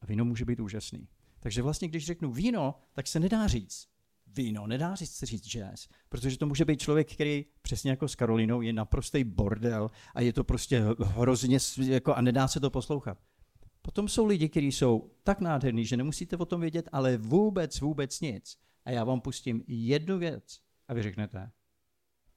A 0.00 0.06
víno 0.06 0.24
může 0.24 0.44
být 0.44 0.60
úžasný. 0.60 1.08
Takže 1.40 1.62
vlastně, 1.62 1.88
když 1.88 2.06
řeknu 2.06 2.32
víno, 2.32 2.74
tak 2.92 3.06
se 3.06 3.20
nedá 3.20 3.46
říct 3.46 3.88
víno, 4.36 4.66
nedá 4.66 4.94
říct, 4.94 5.22
říct 5.22 5.46
jazz, 5.46 5.88
protože 6.08 6.38
to 6.38 6.46
může 6.46 6.64
být 6.64 6.80
člověk, 6.80 7.12
který 7.12 7.44
přesně 7.62 7.90
jako 7.90 8.08
s 8.08 8.14
Karolinou 8.14 8.60
je 8.60 8.72
naprostý 8.72 9.24
bordel 9.24 9.90
a 10.14 10.20
je 10.20 10.32
to 10.32 10.44
prostě 10.44 10.84
hrozně 11.04 11.58
jako, 11.78 12.14
a 12.14 12.20
nedá 12.20 12.48
se 12.48 12.60
to 12.60 12.70
poslouchat. 12.70 13.18
Potom 13.86 14.08
jsou 14.08 14.26
lidi, 14.26 14.48
kteří 14.48 14.72
jsou 14.72 15.10
tak 15.22 15.40
nádherní, 15.40 15.84
že 15.84 15.96
nemusíte 15.96 16.36
o 16.36 16.44
tom 16.44 16.60
vědět, 16.60 16.88
ale 16.92 17.16
vůbec, 17.16 17.80
vůbec 17.80 18.20
nic. 18.20 18.58
A 18.84 18.90
já 18.90 19.04
vám 19.04 19.20
pustím 19.20 19.62
jednu 19.66 20.18
věc 20.18 20.58
a 20.88 20.94
vy 20.94 21.02
řeknete, 21.02 21.50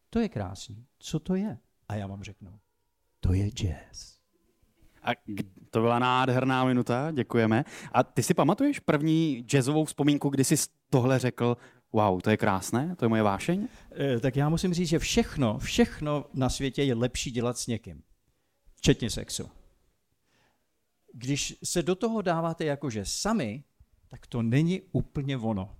to 0.10 0.20
je 0.20 0.30
krásný, 0.30 0.86
co 1.00 1.20
to 1.20 1.36
je? 1.36 1.58
A 1.88 1.96
já 1.96 2.08
vám 2.08 2.24
řeknu, 2.24 2.60
to 3.20 3.34
je 3.34 3.50
jazz. 3.50 4.20
A 5.04 5.12
to 5.70 5.82
byla 5.82 6.00
nádherná 6.00 6.66
minuta, 6.66 7.12
děkujeme. 7.12 7.66
A 7.92 8.04
ty 8.04 8.24
si 8.24 8.34
pamatuješ 8.34 8.80
první 8.80 9.44
jazzovou 9.48 9.86
vzpomínku, 9.86 10.30
kdy 10.30 10.44
jsi 10.44 10.56
tohle 10.90 11.20
řekl, 11.20 11.58
wow, 11.94 12.22
to 12.22 12.30
je 12.30 12.38
krásné, 12.38 12.96
to 12.96 13.06
je 13.06 13.10
moje 13.10 13.24
vášeň? 13.24 13.68
E, 14.00 14.20
tak 14.20 14.36
já 14.36 14.50
musím 14.50 14.74
říct, 14.74 14.90
že 14.90 15.00
všechno, 15.00 15.58
všechno 15.58 16.26
na 16.34 16.50
světě 16.50 16.84
je 16.84 16.96
lepší 16.96 17.32
dělat 17.32 17.58
s 17.58 17.68
někým. 17.68 18.04
Včetně 18.76 19.10
sexu 19.10 19.50
když 21.14 21.56
se 21.64 21.84
do 21.84 21.96
toho 21.96 22.22
dáváte 22.22 22.66
jakože 22.66 23.06
sami, 23.06 23.64
tak 24.08 24.28
to 24.28 24.42
není 24.42 24.82
úplně 24.92 25.38
ono. 25.38 25.76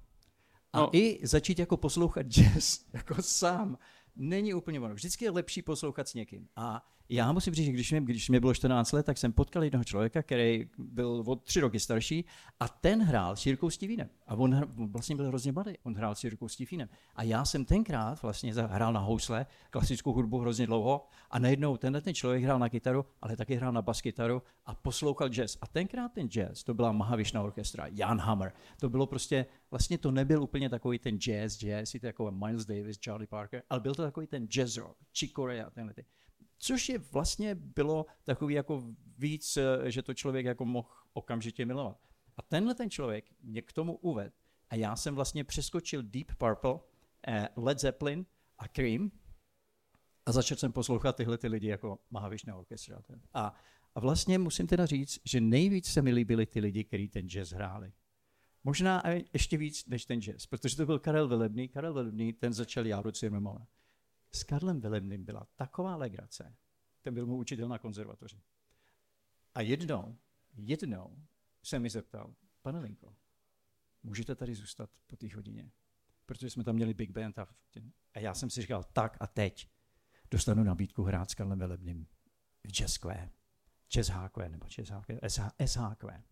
A 0.74 0.80
no. 0.80 0.96
i 0.96 1.20
začít 1.24 1.60
jako 1.60 1.78
poslouchat 1.78 2.26
jazz 2.28 2.80
jako 2.94 3.22
sám 3.22 3.78
není 4.16 4.54
úplně 4.54 4.80
ono. 4.80 4.94
Vždycky 4.94 5.26
je 5.26 5.32
lepší 5.32 5.62
poslouchat 5.62 6.08
s 6.08 6.14
někým. 6.14 6.48
A 6.56 6.86
Já 7.12 7.32
musím 7.32 7.54
říct, 7.54 7.66
že 7.66 7.72
když 7.72 7.92
mě, 7.92 8.02
když 8.02 8.30
mě 8.30 8.40
bylo 8.40 8.54
14 8.54 8.92
let, 8.92 9.06
tak 9.06 9.18
jsem 9.18 9.34
potkal 9.34 9.64
jednoho 9.64 9.84
člověka, 9.84 10.24
který 10.24 10.70
byl 10.78 11.24
o 11.26 11.36
tři 11.36 11.60
roky 11.60 11.80
starší 11.80 12.26
a 12.60 12.68
ten 12.68 13.04
hrál 13.04 13.36
s 13.36 13.46
Jirkou 13.46 13.70
Stevenem. 13.70 14.10
A 14.28 14.36
on, 14.36 14.54
hr, 14.54 14.68
on 14.78 14.92
vlastně 14.92 15.16
byl 15.16 15.28
hrozně 15.28 15.52
mladý, 15.52 15.74
on 15.84 15.96
hrál 15.96 16.16
s 16.16 16.24
Jirkou 16.24 16.48
Stevenem. 16.48 16.90
A 17.16 17.24
já 17.24 17.46
jsem 17.46 17.66
tenkrát 17.66 18.22
vlastně 18.22 18.54
hrál 18.54 18.94
na 18.94 19.00
housle, 19.00 19.46
klasickou 19.70 20.14
hudbu 20.14 20.40
hrozně 20.40 20.68
dlouho 20.68 21.08
a 21.32 21.40
najednou 21.40 21.78
tenhle 21.78 22.02
ten 22.02 22.14
člověk 22.14 22.44
hrál 22.44 22.60
na 22.60 22.70
kytaru, 22.70 23.06
ale 23.22 23.36
taky 23.36 23.56
hrál 23.56 23.72
na 23.72 23.82
baskytaru 23.82 24.42
a 24.66 24.76
poslouchal 24.76 25.30
jazz. 25.30 25.58
A 25.62 25.68
tenkrát 25.68 26.14
ten 26.14 26.28
jazz, 26.28 26.64
to 26.64 26.74
byla 26.74 26.92
Mahavišná 26.92 27.42
orchestra, 27.42 27.86
Jan 27.92 28.20
Hammer. 28.20 28.54
To 28.80 28.90
bylo 28.90 29.08
prostě, 29.08 29.46
vlastně 29.72 29.98
to 29.98 30.12
nebyl 30.12 30.44
úplně 30.44 30.70
takový 30.70 31.00
ten 31.00 31.18
jazz, 31.18 31.58
jazz, 31.58 31.96
jako 32.02 32.32
Miles 32.32 32.66
Davis, 32.66 33.00
Charlie 33.04 33.28
Parker, 33.28 33.64
ale 33.70 33.80
byl 33.80 33.96
to 33.96 34.02
takový 34.04 34.28
ten 34.28 34.48
jazz 34.48 34.78
rock, 34.78 34.98
Chick 35.14 35.36
Corea, 35.36 35.70
tenhle 35.70 35.94
ty. 35.94 36.06
Což 36.60 36.90
je 36.90 36.98
vlastně 36.98 37.56
bylo 37.56 38.06
takový 38.24 38.54
jako 38.54 38.84
víc, 39.18 39.58
eh, 39.58 39.92
že 39.92 40.02
to 40.02 40.14
člověk 40.14 40.46
jako 40.46 40.66
mohl 40.66 40.90
okamžitě 41.14 41.66
milovat. 41.66 41.98
A 42.38 42.42
tenhle 42.42 42.76
ten 42.76 42.90
člověk 42.90 43.26
mě 43.42 43.62
k 43.62 43.74
tomu 43.74 43.98
uvedl 43.98 44.36
a 44.70 44.76
já 44.76 44.96
jsem 44.96 45.16
vlastně 45.16 45.44
přeskočil 45.44 46.04
Deep 46.04 46.28
Purple, 46.38 46.80
eh, 47.28 47.50
Led 47.56 47.80
Zeppelin 47.80 48.26
a 48.58 48.68
Cream 48.68 49.12
a 50.26 50.32
začal 50.32 50.58
jsem 50.58 50.72
poslouchat 50.72 51.16
tyhle 51.16 51.38
ty 51.38 51.48
lidi 51.48 51.68
jako 51.68 52.00
Mahavišná 52.10 52.56
orchestra. 52.56 53.02
A, 53.34 53.54
a 53.96 54.00
vlastně 54.00 54.40
musím 54.40 54.68
teda 54.68 54.86
říct, 54.86 55.20
že 55.26 55.42
nejvíc 55.42 55.88
se 55.88 56.02
mi 56.02 56.12
líbili 56.12 56.46
ty 56.46 56.60
lidi, 56.60 56.84
kteří 56.84 57.08
ten 57.08 57.30
jazz 57.30 57.52
hráli. 57.52 57.94
Možná 58.64 59.04
ještě 59.34 59.58
víc 59.58 59.86
než 59.86 60.06
ten 60.06 60.22
jazz, 60.22 60.46
protože 60.46 60.78
to 60.78 60.86
byl 60.86 61.00
Karel 61.00 61.28
Velebný. 61.28 61.68
Karel 61.68 61.94
Velebný, 61.94 62.34
ten 62.34 62.54
začal 62.54 62.86
Járu 62.86 63.12
Cimrmana 63.12 63.68
s 64.32 64.44
Karlem 64.44 64.82
Velemným 64.82 65.26
byla 65.26 65.48
taková 65.56 65.96
legrace. 65.96 66.56
Ten 67.02 67.14
byl 67.14 67.26
můj 67.26 67.40
učitel 67.40 67.68
na 67.68 67.80
konzervatoři. 67.80 68.42
A 69.56 69.62
jednou, 69.62 70.18
jednou 70.54 71.24
se 71.64 71.80
mi 71.80 71.90
zeptal, 71.90 72.36
pane 72.62 72.80
Linko, 72.80 73.16
můžete 74.04 74.36
tady 74.36 74.56
zůstat 74.56 74.90
po 75.08 75.16
té 75.16 75.36
hodině? 75.36 75.72
Protože 76.26 76.50
jsme 76.50 76.64
tam 76.64 76.76
měli 76.76 76.94
Big 76.94 77.12
Band 77.12 77.40
a, 77.40 77.48
a 78.14 78.20
já 78.20 78.34
jsem 78.34 78.50
si 78.50 78.62
říkal, 78.62 78.84
tak 78.84 79.18
a 79.20 79.28
teď 79.28 79.70
dostanu 80.32 80.64
nabídku 80.64 81.04
hrát 81.04 81.32
s 81.32 81.34
Karlem 81.34 81.60
Velebným 81.60 82.08
v 82.64 82.72
jazzkvé, 82.72 83.30
jazz 83.90 84.10
HQ, 84.10 84.50
nebo 84.50 84.68
jazz 84.68 84.90
HQ, 84.90 85.20
SHQ. 85.66 86.24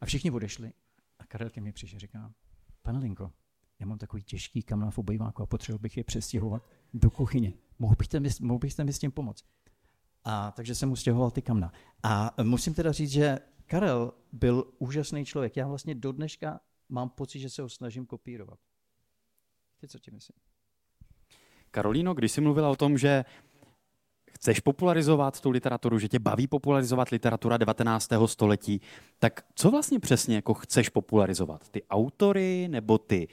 A 0.00 0.06
všichni 0.06 0.30
odešli 0.30 0.72
a 1.18 1.26
Karel 1.26 1.50
ke 1.50 1.60
mně 1.60 1.72
přišel 1.72 1.96
a 1.96 2.00
říká, 2.00 2.34
pane 2.82 2.98
Linko, 2.98 3.32
já 3.80 3.86
mám 3.86 3.98
takový 3.98 4.22
těžký 4.22 4.62
kamna 4.62 4.90
v 4.90 4.98
obejváku 4.98 5.42
a 5.42 5.46
potřeboval 5.46 5.78
bych 5.78 5.96
je 5.96 6.04
přestěhovat 6.04 6.62
do 6.94 7.10
kuchyně. 7.10 7.52
Mohl 7.78 7.94
byste 7.98 8.20
mi, 8.20 8.28
mohl 8.40 8.58
byste 8.58 8.84
mi 8.84 8.92
s 8.92 8.98
tím 8.98 9.10
pomoct? 9.10 9.44
A 10.24 10.50
takže 10.50 10.74
jsem 10.74 10.88
mu 10.88 10.96
stěhoval 10.96 11.30
ty 11.30 11.42
kamna. 11.42 11.72
A 12.02 12.34
musím 12.42 12.74
teda 12.74 12.92
říct, 12.92 13.10
že 13.10 13.38
Karel 13.66 14.12
byl 14.32 14.72
úžasný 14.78 15.24
člověk. 15.24 15.56
Já 15.56 15.66
vlastně 15.66 15.94
do 15.94 16.12
dneška 16.12 16.60
mám 16.88 17.08
pocit, 17.08 17.38
že 17.38 17.50
se 17.50 17.62
ho 17.62 17.68
snažím 17.68 18.06
kopírovat. 18.06 18.58
Ty 19.80 19.88
co 19.88 19.98
ti 19.98 20.10
myslím? 20.10 20.36
Karolíno, 21.70 22.14
když 22.14 22.32
jsi 22.32 22.40
mluvila 22.40 22.70
o 22.70 22.76
tom, 22.76 22.98
že 22.98 23.24
chceš 24.30 24.60
popularizovat 24.60 25.40
tu 25.40 25.50
literaturu, 25.50 25.98
že 25.98 26.08
tě 26.08 26.18
baví 26.18 26.46
popularizovat 26.46 27.08
literatura 27.08 27.56
19. 27.56 28.10
století, 28.26 28.80
tak 29.18 29.46
co 29.54 29.70
vlastně 29.70 30.00
přesně 30.00 30.36
jako 30.36 30.54
chceš 30.54 30.88
popularizovat? 30.88 31.68
Ty 31.68 31.82
autory 31.84 32.68
nebo 32.68 32.98
ty 32.98 33.28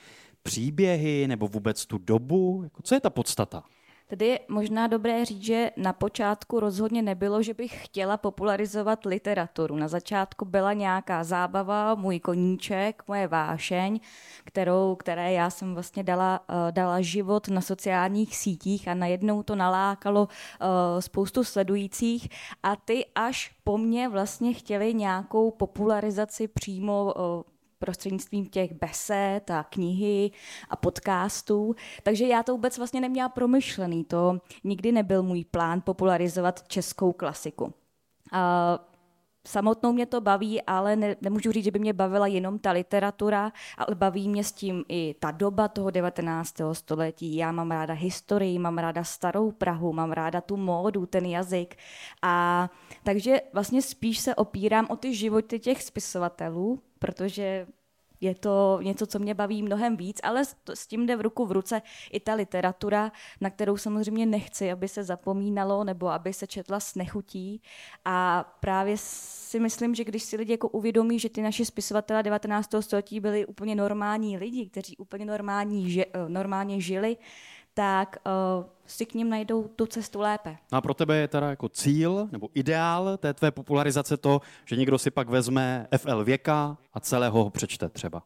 příběhy 0.45 1.27
nebo 1.27 1.47
vůbec 1.47 1.85
tu 1.85 1.97
dobu? 1.97 2.61
Jako, 2.63 2.81
co 2.81 2.95
je 2.95 3.01
ta 3.01 3.09
podstata? 3.09 3.63
Tady 4.07 4.25
je 4.25 4.39
možná 4.47 4.87
dobré 4.87 5.25
říct, 5.25 5.43
že 5.43 5.71
na 5.77 5.93
počátku 5.93 6.59
rozhodně 6.59 7.01
nebylo, 7.01 7.43
že 7.43 7.53
bych 7.53 7.85
chtěla 7.85 8.17
popularizovat 8.17 9.05
literaturu. 9.05 9.75
Na 9.75 9.87
začátku 9.87 10.45
byla 10.45 10.73
nějaká 10.73 11.23
zábava, 11.23 11.95
můj 11.95 12.19
koníček, 12.19 13.03
moje 13.07 13.27
vášeň, 13.27 13.99
kterou, 14.45 14.95
které 14.95 15.33
já 15.33 15.49
jsem 15.49 15.73
vlastně 15.73 16.03
dala, 16.03 16.39
uh, 16.49 16.71
dala 16.71 17.01
život 17.01 17.47
na 17.47 17.61
sociálních 17.61 18.37
sítích 18.37 18.87
a 18.87 18.93
najednou 18.93 19.43
to 19.43 19.55
nalákalo 19.55 20.21
uh, 20.21 20.27
spoustu 20.99 21.43
sledujících 21.43 22.29
a 22.63 22.75
ty 22.75 23.05
až 23.15 23.55
po 23.63 23.77
mně 23.77 24.09
vlastně 24.09 24.53
chtěli 24.53 24.93
nějakou 24.93 25.51
popularizaci 25.51 26.47
přímo 26.47 27.13
uh, 27.13 27.54
prostřednictvím 27.79 28.45
těch 28.45 28.73
besed 28.73 29.51
a 29.51 29.63
knihy 29.63 30.31
a 30.69 30.75
podcastů. 30.75 31.75
Takže 32.03 32.27
já 32.27 32.43
to 32.43 32.51
vůbec 32.51 32.77
vlastně 32.77 33.01
neměla 33.01 33.29
promyšlený. 33.29 34.03
To 34.03 34.39
nikdy 34.63 34.91
nebyl 34.91 35.23
můj 35.23 35.45
plán 35.45 35.81
popularizovat 35.81 36.67
českou 36.67 37.13
klasiku. 37.13 37.73
A 38.31 38.79
samotnou 39.47 39.93
mě 39.93 40.05
to 40.05 40.21
baví, 40.21 40.61
ale 40.61 40.95
ne, 40.95 41.15
nemůžu 41.21 41.51
říct, 41.51 41.63
že 41.63 41.71
by 41.71 41.79
mě 41.79 41.93
bavila 41.93 42.27
jenom 42.27 42.59
ta 42.59 42.71
literatura, 42.71 43.51
ale 43.77 43.95
baví 43.95 44.29
mě 44.29 44.43
s 44.43 44.51
tím 44.51 44.85
i 44.89 45.15
ta 45.19 45.31
doba 45.31 45.67
toho 45.67 45.91
19. 45.91 46.55
století. 46.73 47.35
Já 47.35 47.51
mám 47.51 47.71
ráda 47.71 47.93
historii, 47.93 48.59
mám 48.59 48.77
ráda 48.77 49.03
starou 49.03 49.51
Prahu, 49.51 49.93
mám 49.93 50.11
ráda 50.11 50.41
tu 50.41 50.57
módu, 50.57 51.05
ten 51.05 51.25
jazyk. 51.25 51.75
A 52.21 52.69
takže 53.03 53.41
vlastně 53.53 53.81
spíš 53.81 54.19
se 54.19 54.35
opírám 54.35 54.87
o 54.89 54.95
ty 54.95 55.15
životy 55.15 55.59
těch 55.59 55.83
spisovatelů, 55.83 56.79
protože 57.05 57.67
je 58.21 58.35
to 58.35 58.79
něco, 58.81 59.05
co 59.05 59.19
mě 59.19 59.33
baví 59.33 59.63
mnohem 59.63 59.97
víc, 59.97 60.19
ale 60.23 60.43
s 60.73 60.87
tím 60.87 61.05
jde 61.05 61.15
v 61.15 61.21
ruku 61.21 61.45
v 61.45 61.51
ruce 61.51 61.81
i 62.11 62.19
ta 62.19 62.33
literatura, 62.33 63.11
na 63.41 63.49
kterou 63.49 63.77
samozřejmě 63.77 64.25
nechci, 64.25 64.71
aby 64.71 64.87
se 64.87 65.03
zapomínalo 65.03 65.83
nebo 65.83 66.07
aby 66.07 66.33
se 66.33 66.47
četla 66.47 66.79
s 66.79 66.95
nechutí. 66.95 67.61
A 68.05 68.45
právě 68.59 68.97
si 68.97 69.59
myslím, 69.59 69.95
že 69.95 70.03
když 70.03 70.23
si 70.23 70.37
lidi 70.37 70.51
jako 70.51 70.69
uvědomí, 70.69 71.19
že 71.19 71.29
ty 71.29 71.41
naši 71.41 71.65
spisovatelé 71.65 72.23
19. 72.23 72.69
století 72.79 73.19
byli 73.19 73.45
úplně 73.45 73.75
normální 73.75 74.37
lidi, 74.37 74.69
kteří 74.69 74.97
úplně 74.97 75.25
normální, 75.25 76.01
eh, 76.01 76.05
normálně 76.27 76.81
žili, 76.81 77.17
tak 77.77 78.17
uh, 78.25 78.65
si 78.85 79.05
k 79.05 79.13
ním 79.13 79.29
najdou 79.29 79.67
tu 79.67 79.85
cestu 79.85 80.19
lépe. 80.19 80.57
No 80.71 80.77
a 80.77 80.81
pro 80.81 80.93
tebe 80.93 81.17
je 81.17 81.27
teda 81.27 81.49
jako 81.49 81.69
cíl 81.69 82.29
nebo 82.31 82.49
ideál 82.53 83.17
té 83.17 83.33
tvé 83.33 83.51
popularizace 83.51 84.17
to, 84.17 84.41
že 84.65 84.75
někdo 84.75 84.99
si 84.99 85.11
pak 85.11 85.29
vezme 85.29 85.87
FL 85.97 86.23
věka 86.23 86.77
a 86.93 86.99
celého 86.99 87.43
ho 87.43 87.49
přečte 87.49 87.89
třeba? 87.89 88.23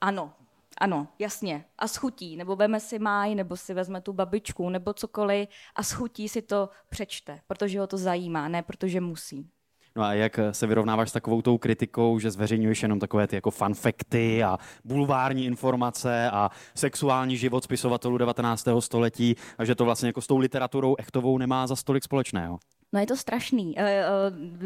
Ano, 0.00 0.32
ano, 0.80 1.08
jasně. 1.18 1.64
A 1.78 1.88
schutí, 1.88 2.36
nebo 2.36 2.56
veme 2.56 2.80
si 2.80 2.98
máj, 2.98 3.34
nebo 3.34 3.56
si 3.56 3.74
vezme 3.74 4.00
tu 4.00 4.12
babičku, 4.12 4.70
nebo 4.70 4.92
cokoliv 4.92 5.48
a 5.74 5.82
schutí 5.82 6.28
si 6.28 6.42
to 6.42 6.68
přečte, 6.88 7.40
protože 7.46 7.80
ho 7.80 7.86
to 7.86 7.96
zajímá, 7.98 8.48
ne 8.48 8.62
protože 8.62 9.00
musí. 9.00 9.50
No 9.96 10.02
a 10.02 10.14
jak 10.14 10.40
se 10.50 10.66
vyrovnáváš 10.66 11.10
s 11.10 11.12
takovou 11.12 11.42
tou 11.42 11.58
kritikou, 11.58 12.18
že 12.18 12.30
zveřejňuješ 12.30 12.82
jenom 12.82 12.98
takové 12.98 13.26
ty 13.26 13.36
jako 13.36 13.50
fanfekty 13.50 14.44
a 14.44 14.58
bulvární 14.84 15.46
informace 15.46 16.30
a 16.30 16.50
sexuální 16.74 17.36
život 17.36 17.64
spisovatelů 17.64 18.18
19. 18.18 18.68
století 18.78 19.36
a 19.58 19.64
že 19.64 19.74
to 19.74 19.84
vlastně 19.84 20.06
jako 20.06 20.20
s 20.20 20.26
tou 20.26 20.38
literaturou 20.38 20.96
echtovou 20.98 21.38
nemá 21.38 21.66
za 21.66 21.76
stolik 21.76 22.04
společného? 22.04 22.58
No 22.92 23.00
je 23.00 23.06
to 23.06 23.16
strašný. 23.16 23.74
Eh, 23.78 24.04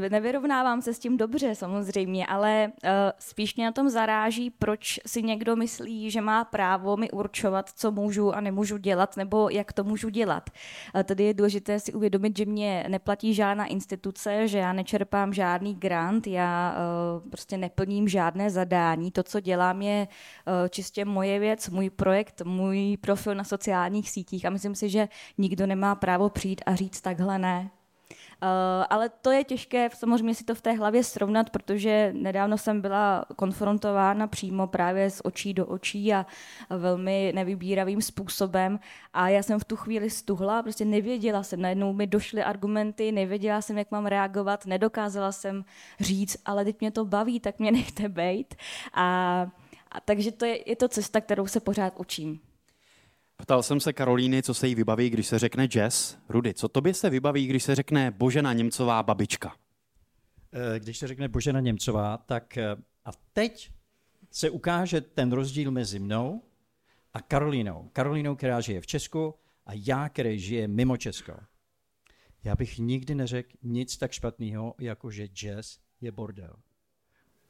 eh, 0.04 0.10
nevyrovnávám 0.10 0.82
se 0.82 0.94
s 0.94 0.98
tím 0.98 1.16
dobře 1.16 1.54
samozřejmě, 1.54 2.26
ale 2.26 2.72
eh, 2.84 3.12
spíš 3.18 3.56
mě 3.56 3.64
na 3.64 3.72
tom 3.72 3.88
zaráží, 3.88 4.50
proč 4.50 5.00
si 5.06 5.22
někdo 5.22 5.56
myslí, 5.56 6.10
že 6.10 6.20
má 6.20 6.44
právo 6.44 6.96
mi 6.96 7.10
určovat, 7.10 7.70
co 7.76 7.90
můžu 7.90 8.32
a 8.32 8.40
nemůžu 8.40 8.76
dělat, 8.76 9.16
nebo 9.16 9.48
jak 9.48 9.72
to 9.72 9.84
můžu 9.84 10.08
dělat. 10.08 10.50
Tady 11.04 11.24
je 11.24 11.34
důležité 11.34 11.80
si 11.80 11.92
uvědomit, 11.92 12.36
že 12.36 12.44
mě 12.44 12.84
neplatí 12.88 13.34
žádná 13.34 13.66
instituce, 13.66 14.48
že 14.48 14.58
já 14.58 14.72
nečerpám 14.72 15.32
žádný 15.32 15.74
grant, 15.74 16.26
já 16.26 16.76
prostě 17.30 17.56
neplním 17.56 18.08
žádné 18.08 18.50
zadání. 18.50 19.10
To, 19.10 19.22
co 19.22 19.40
dělám, 19.40 19.82
je 19.82 20.08
čistě 20.70 21.04
moje 21.04 21.38
věc, 21.38 21.68
můj 21.68 21.90
projekt, 21.90 22.42
můj 22.44 22.96
profil 23.00 23.34
na 23.34 23.44
sociálních 23.44 24.10
sítích 24.10 24.46
a 24.46 24.50
myslím 24.50 24.74
si, 24.74 24.88
že 24.88 25.08
nikdo 25.38 25.66
nemá 25.66 25.94
právo 25.94 26.28
přijít 26.28 26.62
a 26.66 26.74
říct 26.74 27.00
takhle 27.00 27.38
ne. 27.38 27.70
Uh, 28.44 28.84
ale 28.90 29.08
to 29.08 29.30
je 29.30 29.44
těžké 29.44 29.90
samozřejmě 29.94 30.34
si 30.34 30.44
to 30.44 30.54
v 30.54 30.60
té 30.60 30.72
hlavě 30.72 31.04
srovnat, 31.04 31.50
protože 31.50 32.12
nedávno 32.16 32.58
jsem 32.58 32.80
byla 32.80 33.24
konfrontována 33.36 34.26
přímo 34.26 34.66
právě 34.66 35.10
z 35.10 35.20
očí 35.24 35.54
do 35.54 35.66
očí 35.66 36.12
a 36.12 36.26
velmi 36.70 37.32
nevybíravým 37.34 38.02
způsobem 38.02 38.80
a 39.12 39.28
já 39.28 39.42
jsem 39.42 39.58
v 39.58 39.64
tu 39.64 39.76
chvíli 39.76 40.10
stuhla, 40.10 40.62
prostě 40.62 40.84
nevěděla 40.84 41.42
jsem, 41.42 41.60
najednou 41.60 41.92
mi 41.92 42.06
došly 42.06 42.42
argumenty, 42.42 43.12
nevěděla 43.12 43.62
jsem, 43.62 43.78
jak 43.78 43.90
mám 43.90 44.06
reagovat, 44.06 44.66
nedokázala 44.66 45.32
jsem 45.32 45.64
říct, 46.00 46.36
ale 46.44 46.64
teď 46.64 46.80
mě 46.80 46.90
to 46.90 47.04
baví, 47.04 47.40
tak 47.40 47.58
mě 47.58 47.72
nechte 47.78 48.08
bejt. 48.08 48.54
A, 48.94 49.02
a 49.92 50.00
takže 50.04 50.32
to 50.32 50.44
je, 50.44 50.70
je 50.70 50.76
to 50.76 50.88
cesta, 50.88 51.20
kterou 51.20 51.46
se 51.46 51.60
pořád 51.60 51.92
učím. 51.96 52.40
Ptal 53.36 53.62
jsem 53.62 53.80
se 53.80 53.92
Karolíny, 53.92 54.42
co 54.42 54.54
se 54.54 54.68
jí 54.68 54.74
vybaví, 54.74 55.10
když 55.10 55.26
se 55.26 55.38
řekne 55.38 55.66
jazz. 55.66 56.16
Rudy, 56.28 56.54
co 56.54 56.68
tobě 56.68 56.94
se 56.94 57.10
vybaví, 57.10 57.46
když 57.46 57.64
se 57.64 57.74
řekne 57.74 58.10
Božena 58.10 58.52
Němcová 58.52 59.02
babička? 59.02 59.56
Eh, 60.52 60.80
když 60.80 60.98
se 60.98 61.06
řekne 61.06 61.28
Božena 61.28 61.60
Němcová, 61.60 62.16
tak 62.16 62.56
eh, 62.56 62.76
a 63.04 63.10
teď 63.32 63.70
se 64.30 64.50
ukáže 64.50 65.00
ten 65.00 65.32
rozdíl 65.32 65.70
mezi 65.70 65.98
mnou 65.98 66.42
a 67.14 67.20
Karolínou. 67.20 67.90
Karolínou, 67.92 68.36
která 68.36 68.60
žije 68.60 68.80
v 68.80 68.86
Česku 68.86 69.34
a 69.66 69.70
já, 69.74 70.08
který 70.08 70.38
žije 70.38 70.68
mimo 70.68 70.96
Česko. 70.96 71.32
Já 72.44 72.56
bych 72.56 72.78
nikdy 72.78 73.14
neřekl 73.14 73.56
nic 73.62 73.96
tak 73.96 74.12
špatného, 74.12 74.74
jako 74.78 75.10
že 75.10 75.28
jazz 75.28 75.78
je 76.00 76.12
bordel. 76.12 76.56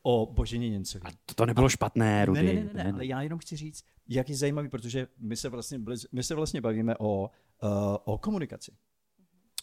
O 0.06 0.32
Boženě 0.32 0.70
Němcovi. 0.70 1.02
A 1.04 1.10
to, 1.26 1.34
to 1.34 1.46
nebylo 1.46 1.68
špatné, 1.68 2.24
Rudy. 2.24 2.42
Ne, 2.42 2.52
ne, 2.52 2.70
ne, 2.74 2.84
ne, 2.84 2.92
ale 2.92 3.06
já 3.06 3.22
jenom 3.22 3.38
chci 3.38 3.56
říct, 3.56 3.84
jak 4.08 4.28
je 4.28 4.36
zajímavý, 4.36 4.68
protože 4.68 5.08
my 5.18 5.36
se 5.36 5.48
vlastně, 5.48 5.80
my 6.12 6.22
se 6.22 6.34
vlastně 6.34 6.60
bavíme 6.60 6.96
o, 6.98 7.30
uh, 7.62 7.70
o 8.04 8.18
komunikaci. 8.18 8.72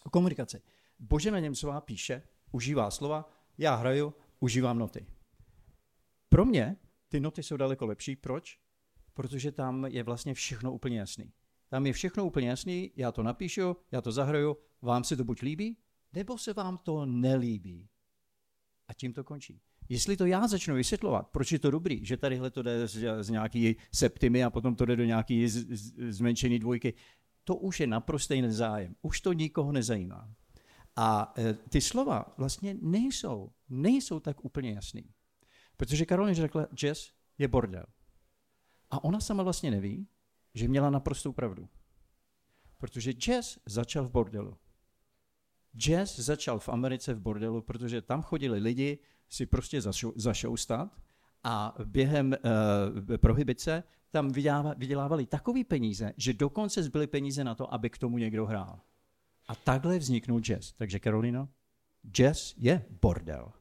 O 0.03 0.09
komunikaci. 0.09 0.61
Božena 0.99 1.39
Němcová 1.39 1.81
píše, 1.81 2.23
užívá 2.51 2.91
slova, 2.91 3.29
já 3.57 3.75
hraju, 3.75 4.13
užívám 4.39 4.79
noty. 4.79 5.05
Pro 6.29 6.45
mě 6.45 6.77
ty 7.09 7.19
noty 7.19 7.43
jsou 7.43 7.57
daleko 7.57 7.85
lepší. 7.85 8.15
Proč? 8.15 8.59
Protože 9.13 9.51
tam 9.51 9.85
je 9.85 10.03
vlastně 10.03 10.33
všechno 10.33 10.73
úplně 10.73 10.99
jasný. 10.99 11.33
Tam 11.69 11.85
je 11.85 11.93
všechno 11.93 12.25
úplně 12.25 12.49
jasný, 12.49 12.91
já 12.95 13.11
to 13.11 13.23
napíšu, 13.23 13.77
já 13.91 14.01
to 14.01 14.11
zahraju, 14.11 14.57
vám 14.81 15.03
se 15.03 15.15
to 15.15 15.23
buď 15.23 15.41
líbí, 15.41 15.77
nebo 16.13 16.37
se 16.37 16.53
vám 16.53 16.77
to 16.77 17.05
nelíbí. 17.05 17.89
A 18.87 18.93
tím 18.93 19.13
to 19.13 19.23
končí. 19.23 19.61
Jestli 19.89 20.17
to 20.17 20.25
já 20.25 20.47
začnu 20.47 20.75
vysvětlovat, 20.75 21.27
proč 21.27 21.51
je 21.51 21.59
to 21.59 21.71
dobrý, 21.71 22.05
že 22.05 22.17
tadyhle 22.17 22.51
to 22.51 22.61
jde 22.61 22.87
z, 22.87 23.23
z 23.23 23.29
nějaký 23.29 23.75
septimy 23.93 24.43
a 24.43 24.49
potom 24.49 24.75
to 24.75 24.85
jde 24.85 24.95
do 24.95 25.03
nějaký 25.03 25.47
z, 25.47 25.67
z, 25.69 26.15
zmenšený 26.15 26.59
dvojky, 26.59 26.93
to 27.43 27.55
už 27.55 27.79
je 27.79 27.87
naprostý 27.87 28.41
nezájem. 28.41 28.95
Už 29.01 29.21
to 29.21 29.33
nikoho 29.33 29.71
nezajímá. 29.71 30.29
A 30.95 31.33
e, 31.37 31.53
ty 31.53 31.81
slova 31.81 32.25
vlastně 32.37 32.75
nejsou, 32.81 33.51
nejsou 33.69 34.19
tak 34.19 34.45
úplně 34.45 34.71
jasný. 34.71 35.13
Protože 35.77 36.05
Karolina 36.05 36.33
řekla, 36.33 36.67
jazz 36.75 37.11
je 37.37 37.47
bordel. 37.47 37.85
A 38.91 39.03
ona 39.03 39.19
sama 39.19 39.43
vlastně 39.43 39.71
neví, 39.71 40.07
že 40.53 40.67
měla 40.67 40.89
naprostou 40.89 41.31
pravdu. 41.31 41.69
Protože 42.77 43.13
jazz 43.13 43.57
začal 43.65 44.07
v 44.07 44.11
bordelu. 44.11 44.57
Jazz 45.77 46.19
začal 46.19 46.59
v 46.59 46.69
Americe 46.69 47.13
v 47.13 47.19
bordelu, 47.19 47.61
protože 47.61 48.01
tam 48.01 48.21
chodili 48.21 48.59
lidi 48.59 48.99
si 49.31 49.45
prostě 49.45 49.81
zašoustat 50.15 51.01
a 51.43 51.75
během 51.85 52.35
uh, 53.07 53.17
prohybice 53.17 53.83
tam 54.11 54.31
vydělávali 54.77 55.25
takový 55.25 55.63
peníze, 55.63 56.13
že 56.17 56.33
dokonce 56.33 56.83
zbyly 56.83 57.07
peníze 57.07 57.43
na 57.43 57.55
to, 57.55 57.73
aby 57.73 57.89
k 57.89 57.97
tomu 57.97 58.17
někdo 58.17 58.45
hrál. 58.45 58.79
A 59.47 59.55
takhle 59.55 59.99
vzniknul 59.99 60.39
jazz. 60.39 60.71
Takže 60.71 60.99
Karolino, 60.99 61.49
jazz 62.11 62.53
je 62.57 62.85
bordel. 63.01 63.51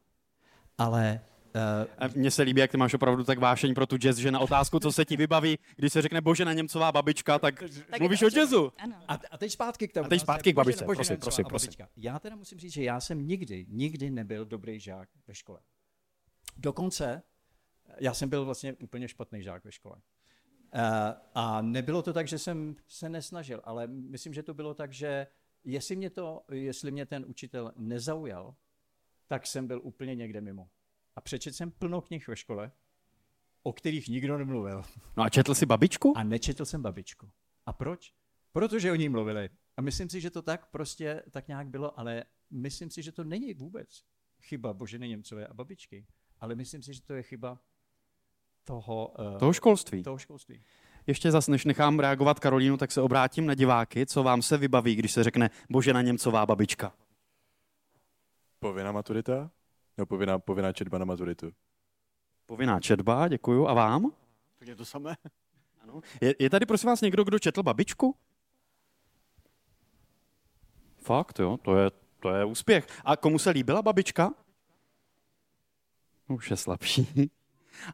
Ale 0.78 1.20
Uh, 1.54 2.08
Mně 2.14 2.30
se 2.30 2.42
líbí, 2.42 2.60
jak 2.60 2.70
ty 2.70 2.76
máš 2.76 2.94
opravdu 2.94 3.24
tak 3.24 3.38
vášeň 3.38 3.74
pro 3.74 3.86
tu 3.86 3.96
jazz, 3.96 4.18
že 4.18 4.30
na 4.30 4.38
otázku, 4.38 4.78
co 4.78 4.92
se 4.92 5.04
ti 5.04 5.16
vybaví, 5.16 5.58
když 5.76 5.92
se 5.92 6.02
řekne 6.02 6.20
Božena 6.20 6.52
Němcová 6.52 6.92
babička, 6.92 7.38
tak, 7.38 7.64
tak 7.90 8.00
mluvíš 8.00 8.22
o 8.22 8.28
jazzu. 8.36 8.72
A, 9.08 9.18
a 9.30 9.38
teď 9.38 9.52
zpátky 9.52 9.88
k 9.88 9.92
tomu. 9.92 10.06
A 10.06 10.08
teď 10.08 10.20
zpátky 10.20 10.52
k 10.52 10.56
babičce, 10.56 10.84
prosím, 10.84 11.16
prosím, 11.16 11.44
prosím. 11.44 11.72
Já 11.96 12.18
teda 12.18 12.36
musím 12.36 12.58
říct, 12.58 12.72
že 12.72 12.82
já 12.82 13.00
jsem 13.00 13.26
nikdy, 13.26 13.66
nikdy 13.68 14.10
nebyl 14.10 14.44
dobrý 14.44 14.80
žák 14.80 15.08
ve 15.26 15.34
škole. 15.34 15.60
Dokonce, 16.56 17.22
já 18.00 18.14
jsem 18.14 18.28
byl 18.28 18.44
vlastně 18.44 18.72
úplně 18.72 19.08
špatný 19.08 19.42
žák 19.42 19.64
ve 19.64 19.72
škole. 19.72 19.96
Uh, 20.74 20.80
a 21.34 21.62
nebylo 21.62 22.02
to 22.02 22.12
tak, 22.12 22.28
že 22.28 22.38
jsem 22.38 22.76
se 22.88 23.08
nesnažil, 23.08 23.60
ale 23.64 23.86
myslím, 23.86 24.34
že 24.34 24.42
to 24.42 24.54
bylo 24.54 24.74
tak, 24.74 24.92
že 24.92 25.26
jestli 25.64 25.96
mě, 25.96 26.10
to, 26.10 26.42
jestli 26.52 26.90
mě 26.90 27.06
ten 27.06 27.24
učitel 27.28 27.72
nezaujal, 27.76 28.54
tak 29.26 29.46
jsem 29.46 29.66
byl 29.66 29.80
úplně 29.82 30.14
někde 30.14 30.40
mimo. 30.40 30.68
A 31.20 31.22
přečetl 31.22 31.56
jsem 31.56 31.70
plno 31.70 32.00
knih 32.00 32.28
ve 32.28 32.36
škole, 32.36 32.72
o 33.62 33.72
kterých 33.72 34.08
nikdo 34.08 34.38
nemluvil. 34.38 34.82
No 35.16 35.22
a 35.22 35.28
četl 35.28 35.54
jsi 35.54 35.66
babičku? 35.66 36.12
A 36.16 36.22
nečetl 36.22 36.64
jsem 36.64 36.82
babičku. 36.82 37.30
A 37.66 37.72
proč? 37.72 38.12
Protože 38.52 38.92
o 38.92 38.94
ní 38.94 39.08
mluvili. 39.08 39.48
A 39.76 39.82
myslím 39.82 40.08
si, 40.08 40.20
že 40.20 40.30
to 40.30 40.42
tak 40.42 40.70
prostě 40.70 41.22
tak 41.30 41.48
nějak 41.48 41.68
bylo, 41.68 42.00
ale 42.00 42.24
myslím 42.50 42.90
si, 42.90 43.02
že 43.02 43.12
to 43.12 43.24
není 43.24 43.54
vůbec 43.54 44.04
chyba 44.42 44.72
Boženy 44.72 45.08
Němcové 45.08 45.46
a 45.46 45.54
babičky, 45.54 46.06
ale 46.38 46.54
myslím 46.54 46.82
si, 46.82 46.94
že 46.94 47.02
to 47.02 47.12
je 47.14 47.22
chyba 47.22 47.58
toho, 48.64 49.14
uh, 49.18 49.38
toho 49.38 49.52
školství. 49.52 50.02
Toho 50.02 50.18
školství. 50.18 50.62
Ještě 51.06 51.30
zas, 51.30 51.48
než 51.48 51.64
nechám 51.64 51.98
reagovat 51.98 52.40
Karolínu, 52.40 52.76
tak 52.76 52.92
se 52.92 53.00
obrátím 53.00 53.46
na 53.46 53.54
diváky, 53.54 54.06
co 54.06 54.22
vám 54.22 54.42
se 54.42 54.56
vybaví, 54.56 54.96
když 54.96 55.12
se 55.12 55.24
řekne 55.24 55.50
Božena 55.70 56.02
Němcová 56.02 56.46
babička. 56.46 56.92
Povinná 58.58 58.92
maturita? 58.92 59.50
No, 60.00 60.06
povinná, 60.06 60.38
povinná 60.38 60.72
četba 60.72 60.98
na 60.98 61.04
maturitu. 61.04 61.52
Povinná 62.46 62.80
četba, 62.80 63.28
děkuju. 63.28 63.68
A 63.68 63.74
vám? 63.74 64.12
Tak 64.58 64.68
je 64.68 64.76
to 64.76 64.84
samé. 64.84 65.16
Ano. 65.80 66.00
Je, 66.20 66.34
je 66.38 66.50
tady 66.50 66.66
prosím 66.66 66.88
vás 66.88 67.00
někdo, 67.00 67.24
kdo 67.24 67.38
četl 67.38 67.62
babičku? 67.62 68.16
Fakt, 70.98 71.38
jo, 71.38 71.56
to 71.56 71.76
je, 71.76 71.90
to 72.20 72.30
je 72.30 72.44
úspěch. 72.44 72.86
A 73.04 73.16
komu 73.16 73.38
se 73.38 73.50
líbila 73.50 73.82
babička? 73.82 74.34
Už 76.28 76.50
je 76.50 76.56
slabší. 76.56 77.30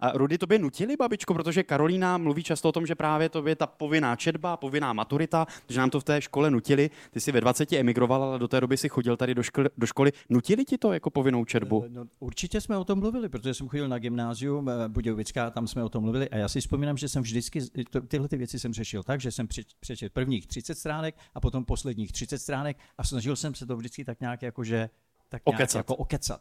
A 0.01 0.13
Rudy, 0.13 0.39
tobě 0.39 0.59
nutili 0.59 0.97
babičko, 0.97 1.35
protože 1.35 1.63
Karolína 1.63 2.19
mluví 2.19 2.43
často 2.43 2.69
o 2.69 2.73
tom, 2.73 2.87
že 2.87 2.95
právě 2.95 3.29
to 3.29 3.49
je 3.49 3.57
ta 3.57 3.67
povinná 3.67 4.17
četba, 4.17 4.57
povinná 4.57 4.93
maturita, 4.93 5.47
že 5.69 5.81
nám 5.81 5.91
to 5.91 6.01
v 6.01 6.05
té 6.05 6.23
škole 6.23 6.51
nutili. 6.51 6.91
Ty 7.11 7.21
jsi 7.21 7.33
ve 7.33 7.41
20 7.41 7.73
emigroval, 7.73 8.23
ale 8.23 8.39
do 8.39 8.49
té 8.49 8.61
doby 8.61 8.77
si 8.77 8.89
chodil 8.89 9.17
tady 9.17 9.35
do 9.35 9.43
školy. 9.43 9.69
Do 9.79 9.87
školy. 9.87 10.13
Nutili 10.29 10.65
ti 10.65 10.79
to 10.79 10.93
jako 10.93 11.11
povinnou 11.11 11.45
četbu? 11.45 11.85
No, 11.89 12.05
určitě 12.21 12.61
jsme 12.61 12.77
o 12.77 12.85
tom 12.85 12.99
mluvili, 12.99 13.29
protože 13.29 13.55
jsem 13.55 13.69
chodil 13.69 13.89
na 13.89 13.99
gymnázium 13.99 14.69
eh, 14.69 14.89
Budějovická, 14.89 15.51
tam 15.51 15.67
jsme 15.67 15.85
o 15.85 15.89
tom 15.89 16.03
mluvili 16.03 16.29
a 16.29 16.37
já 16.37 16.49
si 16.49 16.61
vzpomínám, 16.61 16.97
že 16.97 17.09
jsem 17.09 17.23
vždycky 17.23 17.61
tyhle 18.09 18.29
ty 18.29 18.37
věci 18.37 18.59
jsem 18.59 18.75
řešil 18.75 19.03
tak, 19.03 19.21
že 19.21 19.31
jsem 19.31 19.49
přečetl 19.81 20.13
prvních 20.13 20.47
30 20.47 20.79
stránek 20.79 21.15
a 21.35 21.41
potom 21.41 21.65
posledních 21.65 22.13
30 22.13 22.39
stránek 22.39 22.77
a 22.99 23.05
snažil 23.05 23.37
jsem 23.37 23.55
se 23.55 23.67
to 23.67 23.77
vždycky 23.77 24.05
tak 24.05 24.21
nějak 24.21 24.43
jako, 24.43 24.65
že 24.65 24.91
tak 25.29 25.43
nějak 25.47 25.61
okecat. 25.61 25.79
jako 25.79 25.97
okecat. 25.97 26.41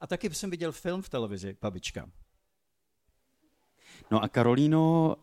A 0.00 0.06
taky 0.06 0.30
jsem 0.30 0.50
viděl 0.50 0.72
film 0.72 1.02
v 1.02 1.08
televizi, 1.08 1.56
babička. 1.62 2.08
No 4.12 4.24
a 4.24 4.28
Karolíno, 4.28 5.16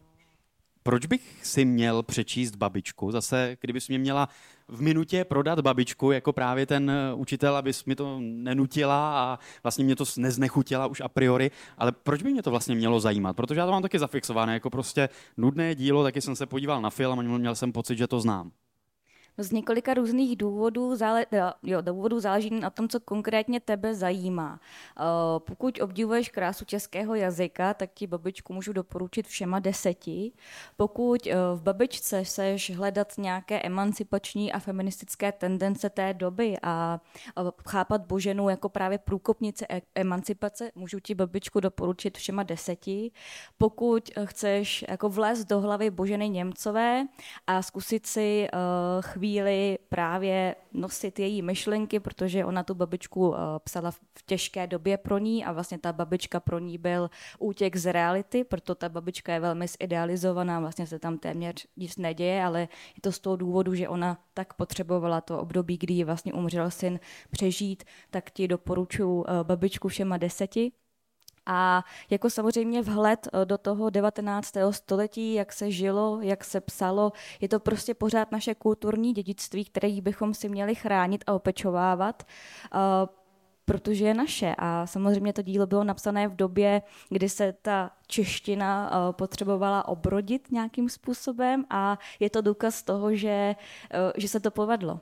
proč 0.84 1.06
bych 1.06 1.46
si 1.46 1.66
měl 1.66 2.04
přečíst 2.04 2.56
babičku? 2.56 3.12
Zase, 3.12 3.58
kdybys 3.62 3.88
mě 3.88 4.00
měla 4.00 4.30
v 4.68 4.82
minutě 4.82 5.26
prodat 5.26 5.60
babičku 5.60 6.12
jako 6.12 6.34
právě 6.34 6.66
ten 6.66 6.90
eh, 6.90 7.14
učitel, 7.14 7.56
abys 7.56 7.86
mi 7.86 7.96
to 7.96 8.20
nenutila 8.20 9.20
a 9.20 9.40
vlastně 9.64 9.86
mě 9.86 9.96
to 9.96 10.04
neznechutila 10.18 10.88
už 10.88 11.02
a 11.02 11.08
priori, 11.08 11.52
ale 11.78 11.92
proč 11.92 12.24
by 12.24 12.32
mě 12.32 12.44
to 12.44 12.52
vlastně 12.52 12.76
mělo 12.76 13.00
zajímat? 13.00 13.36
Protože 13.36 13.60
já 13.60 13.66
to 13.66 13.72
mám 13.72 13.82
taky 13.82 14.00
zafixované 14.00 14.54
jako 14.54 14.70
prostě 14.70 15.10
nudné 15.38 15.76
dílo, 15.76 16.04
taky 16.04 16.22
jsem 16.22 16.36
se 16.36 16.46
podíval 16.46 16.82
na 16.82 16.90
film 16.90 17.20
a 17.20 17.22
měl 17.22 17.56
jsem 17.56 17.72
pocit, 17.72 17.98
že 17.98 18.08
to 18.08 18.20
znám. 18.20 18.52
Z 19.40 19.52
několika 19.52 19.94
různých 19.94 20.36
důvodů, 20.36 20.96
zále, 20.96 21.26
jo, 21.64 21.82
důvodů 21.82 22.20
záleží 22.20 22.50
na 22.50 22.70
tom, 22.70 22.88
co 22.88 23.00
konkrétně 23.00 23.60
tebe 23.60 23.96
zajímá. 23.96 24.60
Uh, 25.00 25.06
pokud 25.40 25.82
obdivuješ 25.82 26.30
krásu 26.30 26.66
českého 26.66 27.16
jazyka, 27.16 27.74
tak 27.74 27.90
ti 27.94 28.08
babičku 28.08 28.54
můžu 28.54 28.74
doporučit 28.74 29.28
všema 29.28 29.60
deseti. 29.60 30.32
Pokud 30.78 31.26
uh, 31.26 31.60
v 31.60 31.62
babičce 31.62 32.26
seš 32.26 32.76
hledat 32.76 33.14
nějaké 33.18 33.62
emancipační 33.62 34.54
a 34.54 34.60
feministické 34.60 35.32
tendence 35.32 35.90
té 35.90 36.14
doby 36.14 36.58
a 36.64 37.00
chápat 37.68 38.06
Boženu 38.06 38.50
jako 38.50 38.70
právě 38.70 38.98
průkopnice 38.98 39.66
emancipace, 39.96 40.72
můžu 40.76 41.00
ti 41.00 41.16
babičku 41.16 41.60
doporučit 41.60 42.18
všema 42.18 42.44
deseti. 42.44 43.12
Pokud 43.58 44.10
chceš 44.26 44.86
jako 44.90 45.10
vlézt 45.10 45.48
do 45.48 45.60
hlavy 45.60 45.92
Boženy 45.92 46.30
Němcové 46.30 47.06
a 47.48 47.62
zkusit 47.62 48.06
si 48.06 48.48
chvíli 49.02 49.29
chvíli 49.30 49.78
právě 49.90 50.56
nosit 50.74 51.20
její 51.20 51.42
myšlenky, 51.42 52.00
protože 52.00 52.46
ona 52.46 52.64
tu 52.64 52.74
babičku 52.74 53.30
uh, 53.30 53.36
psala 53.64 53.92
v 53.92 54.00
těžké 54.26 54.68
době 54.68 54.98
pro 54.98 55.18
ní 55.18 55.46
a 55.46 55.52
vlastně 55.52 55.78
ta 55.78 55.94
babička 55.94 56.40
pro 56.40 56.60
ní 56.60 56.78
byl 56.78 57.10
útěk 57.40 57.76
z 57.76 57.92
reality, 57.92 58.44
proto 58.44 58.76
ta 58.76 58.90
babička 58.90 59.34
je 59.34 59.40
velmi 59.40 59.68
zidealizovaná, 59.68 60.60
vlastně 60.60 60.88
se 60.88 61.00
tam 61.00 61.18
téměř 61.18 61.68
nic 61.78 61.98
neděje, 61.98 62.44
ale 62.44 62.62
je 62.62 63.02
to 63.02 63.12
z 63.12 63.20
toho 63.20 63.36
důvodu, 63.36 63.76
že 63.76 63.88
ona 63.88 64.18
tak 64.34 64.54
potřebovala 64.54 65.22
to 65.22 65.40
období, 65.40 65.78
kdy 65.78 66.04
vlastně 66.04 66.34
umřel 66.34 66.72
syn 66.72 67.00
přežít, 67.32 67.84
tak 68.10 68.32
ti 68.32 68.48
doporučuji 68.48 69.20
uh, 69.20 69.26
babičku 69.44 69.88
všema 69.88 70.18
deseti. 70.18 70.72
A 71.52 71.84
jako 72.10 72.30
samozřejmě 72.30 72.82
vhled 72.82 73.28
eh, 73.34 73.46
do 73.46 73.58
toho 73.58 73.90
19. 73.90 74.54
století, 74.72 75.34
jak 75.34 75.54
se 75.54 75.72
žilo, 75.72 76.20
jak 76.22 76.44
se 76.44 76.62
psalo, 76.62 77.12
je 77.42 77.50
to 77.50 77.60
prostě 77.60 77.94
pořád 77.94 78.32
naše 78.32 78.56
kulturní 78.56 79.14
dědictví, 79.14 79.66
které 79.66 80.02
bychom 80.02 80.34
si 80.34 80.50
měli 80.50 80.76
chránit 80.76 81.24
a 81.28 81.34
opečovávat 81.34 82.24
eh, 82.74 82.80
protože 83.66 84.06
je 84.06 84.14
naše. 84.14 84.56
A 84.58 84.88
samozřejmě 84.88 85.34
to 85.34 85.42
dílo 85.42 85.68
bylo 85.68 85.84
napsané 85.84 86.28
v 86.28 86.36
době, 86.36 86.82
kdy 87.10 87.30
se 87.30 87.54
ta 87.62 87.92
čeština 88.08 88.92
eh, 88.92 89.14
potřebovala 89.14 89.88
obrodit 89.88 90.52
nějakým 90.52 90.90
způsobem 90.90 91.66
a 91.70 91.98
je 92.20 92.30
to 92.30 92.42
důkaz 92.42 92.84
toho, 92.84 93.16
že, 93.16 93.56
že 94.18 94.28
se 94.28 94.40
to 94.40 94.52
povedlo. 94.52 95.00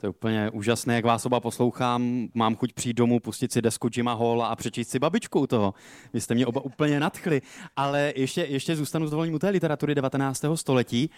To 0.00 0.06
je 0.06 0.10
úplně 0.10 0.50
úžasné, 0.50 0.94
jak 0.94 1.04
vás 1.04 1.26
oba 1.26 1.40
poslouchám. 1.40 2.28
Mám 2.34 2.56
chuť 2.56 2.72
přijít 2.72 2.96
domů, 2.96 3.20
pustit 3.20 3.52
si 3.52 3.62
desku 3.62 3.88
Jima 3.96 4.14
Hall 4.14 4.42
a 4.42 4.56
přečíst 4.56 4.88
si 4.88 4.98
babičku 4.98 5.46
toho. 5.46 5.74
Vy 6.12 6.20
jste 6.20 6.34
mě 6.34 6.46
oba 6.46 6.60
úplně 6.60 7.00
nadchli. 7.00 7.42
Ale 7.76 8.12
ještě, 8.16 8.46
ještě 8.48 8.76
zůstanu 8.76 9.06
s 9.06 9.10
dovolením 9.10 9.34
u 9.34 9.38
té 9.38 9.48
literatury 9.48 9.94
19. 9.94 10.44
století. 10.54 11.10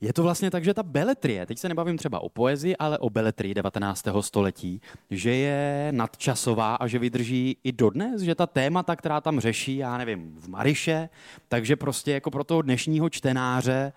Je 0.00 0.12
to 0.12 0.22
vlastně 0.22 0.50
tak, 0.50 0.64
že 0.64 0.74
ta 0.74 0.82
beletrie, 0.82 1.46
teď 1.46 1.58
se 1.58 1.68
nebavím 1.68 1.98
třeba 1.98 2.20
o 2.20 2.28
poezii, 2.28 2.76
ale 2.76 2.98
o 2.98 3.10
beletrii 3.10 3.54
19. 3.54 4.04
století, 4.20 4.80
že 5.10 5.34
je 5.34 5.88
nadčasová 5.90 6.74
a 6.74 6.86
že 6.86 6.98
vydrží 6.98 7.56
i 7.64 7.72
dodnes, 7.72 8.22
že 8.22 8.34
ta 8.34 8.46
témata, 8.46 8.96
která 8.96 9.20
tam 9.20 9.40
řeší, 9.40 9.76
já 9.76 9.98
nevím, 9.98 10.36
v 10.40 10.48
Mariše, 10.48 11.08
takže 11.48 11.76
prostě 11.76 12.12
jako 12.12 12.30
pro 12.30 12.44
toho 12.44 12.62
dnešního 12.62 13.10
čtenáře 13.10 13.92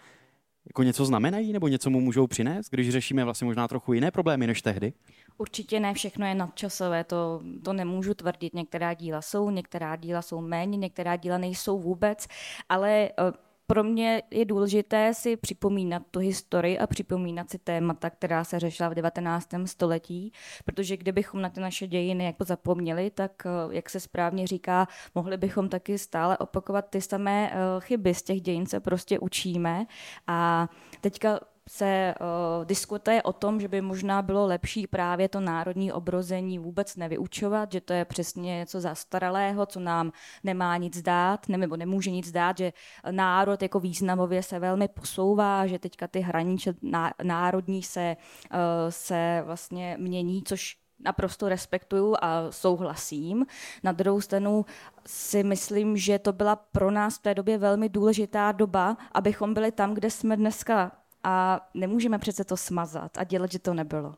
jako 0.68 0.84
něco 0.84 1.06
znamenají 1.06 1.54
nebo 1.54 1.68
něco 1.68 1.90
mu 1.90 2.02
můžou 2.02 2.28
přinést, 2.28 2.70
když 2.70 2.90
řešíme 2.90 3.24
vlastně 3.24 3.46
možná 3.46 3.68
trochu 3.68 3.94
jiné 3.94 4.12
problémy 4.12 4.48
než 4.48 4.62
tehdy? 4.62 4.94
Určitě 5.38 5.80
ne 5.80 5.94
všechno 5.94 6.26
je 6.26 6.36
nadčasové, 6.36 7.04
to, 7.04 7.42
to 7.64 7.74
nemůžu 7.74 8.14
tvrdit. 8.14 8.54
Některá 8.54 8.94
díla 8.94 9.22
jsou, 9.22 9.50
některá 9.50 9.96
díla 9.96 10.22
jsou 10.22 10.42
méně, 10.42 10.78
některá 10.78 11.16
díla 11.16 11.38
nejsou 11.38 11.80
vůbec, 11.80 12.28
ale 12.70 12.90
eh, 12.92 13.12
pro 13.68 13.84
mě 13.84 14.24
je 14.32 14.46
důležité 14.46 15.14
si 15.14 15.38
připomínat 15.38 16.04
tu 16.12 16.20
historii 16.20 16.80
a 16.80 16.88
připomínat 16.88 17.50
si 17.50 17.60
témata, 17.60 18.10
která 18.10 18.44
se 18.44 18.60
řešila 18.60 18.90
v 18.90 18.96
19. 18.96 19.50
století, 19.66 20.32
protože 20.66 20.98
kdybychom 20.98 21.42
na 21.42 21.50
ty 21.50 21.60
naše 21.60 21.88
dějiny 21.88 22.26
jako 22.26 22.44
zapomněli, 22.44 23.10
tak, 23.10 23.32
eh, 23.46 23.76
jak 23.76 23.90
se 23.90 24.00
správně 24.00 24.48
říká, 24.48 24.88
mohli 25.16 25.38
bychom 25.38 25.70
taky 25.70 25.98
stále 25.98 26.38
opakovat 26.38 26.90
ty 26.90 27.02
samé 27.02 27.52
eh, 27.52 27.56
chyby. 27.80 28.14
Z 28.14 28.24
těch 28.24 28.42
dějin 28.42 28.66
se 28.66 28.80
prostě 28.80 29.20
učíme 29.20 29.86
a 30.28 30.70
teďka 31.02 31.40
se 31.70 32.16
uh, 32.20 32.66
diskutuje 32.66 33.24
o 33.24 33.34
tom, 33.34 33.62
že 33.62 33.68
by 33.68 33.82
možná 33.82 34.22
bylo 34.22 34.46
lepší 34.46 34.88
právě 34.88 35.30
to 35.30 35.40
národní 35.40 35.92
obrození 35.92 36.60
vůbec 36.60 36.96
nevyučovat, 36.96 37.72
že 37.72 37.82
to 37.82 37.94
je 37.94 38.06
přesně 38.06 38.58
něco 38.58 38.82
zastaralého, 38.82 39.66
co 39.66 39.80
nám 39.80 40.12
nemá 40.44 40.78
nic 40.78 41.02
dát, 41.02 41.50
nebo 41.50 41.78
nemůže 41.78 42.12
nic 42.12 42.32
dát, 42.32 42.58
že 42.58 42.74
národ 43.12 43.62
jako 43.62 43.80
významově 43.80 44.44
se 44.44 44.60
velmi 44.60 44.88
posouvá, 44.88 45.68
že 45.68 45.80
teďka 45.80 46.08
ty 46.08 46.20
hranice 46.20 46.76
národní 47.24 47.84
se, 47.84 48.18
uh, 48.54 48.60
se 48.90 49.42
vlastně 49.46 49.98
mění, 50.00 50.44
což 50.44 50.78
naprosto 51.00 51.50
respektuju 51.50 52.16
a 52.22 52.52
souhlasím. 52.52 53.46
Na 53.84 53.92
druhou 53.92 54.22
stranu 54.22 54.66
si 55.06 55.44
myslím, 55.44 55.98
že 55.98 56.20
to 56.20 56.34
byla 56.34 56.56
pro 56.56 56.92
nás 56.92 57.18
v 57.18 57.22
té 57.22 57.34
době 57.34 57.58
velmi 57.58 57.90
důležitá 57.90 58.52
doba, 58.52 58.98
abychom 59.12 59.54
byli 59.54 59.72
tam, 59.72 59.94
kde 59.94 60.12
jsme 60.12 60.38
dneska 60.38 60.92
a 61.26 61.62
nemůžeme 61.74 62.20
přece 62.20 62.44
to 62.44 62.58
smazat 62.58 63.18
a 63.18 63.24
dělat, 63.24 63.52
že 63.52 63.60
to 63.60 63.74
nebylo. 63.74 64.16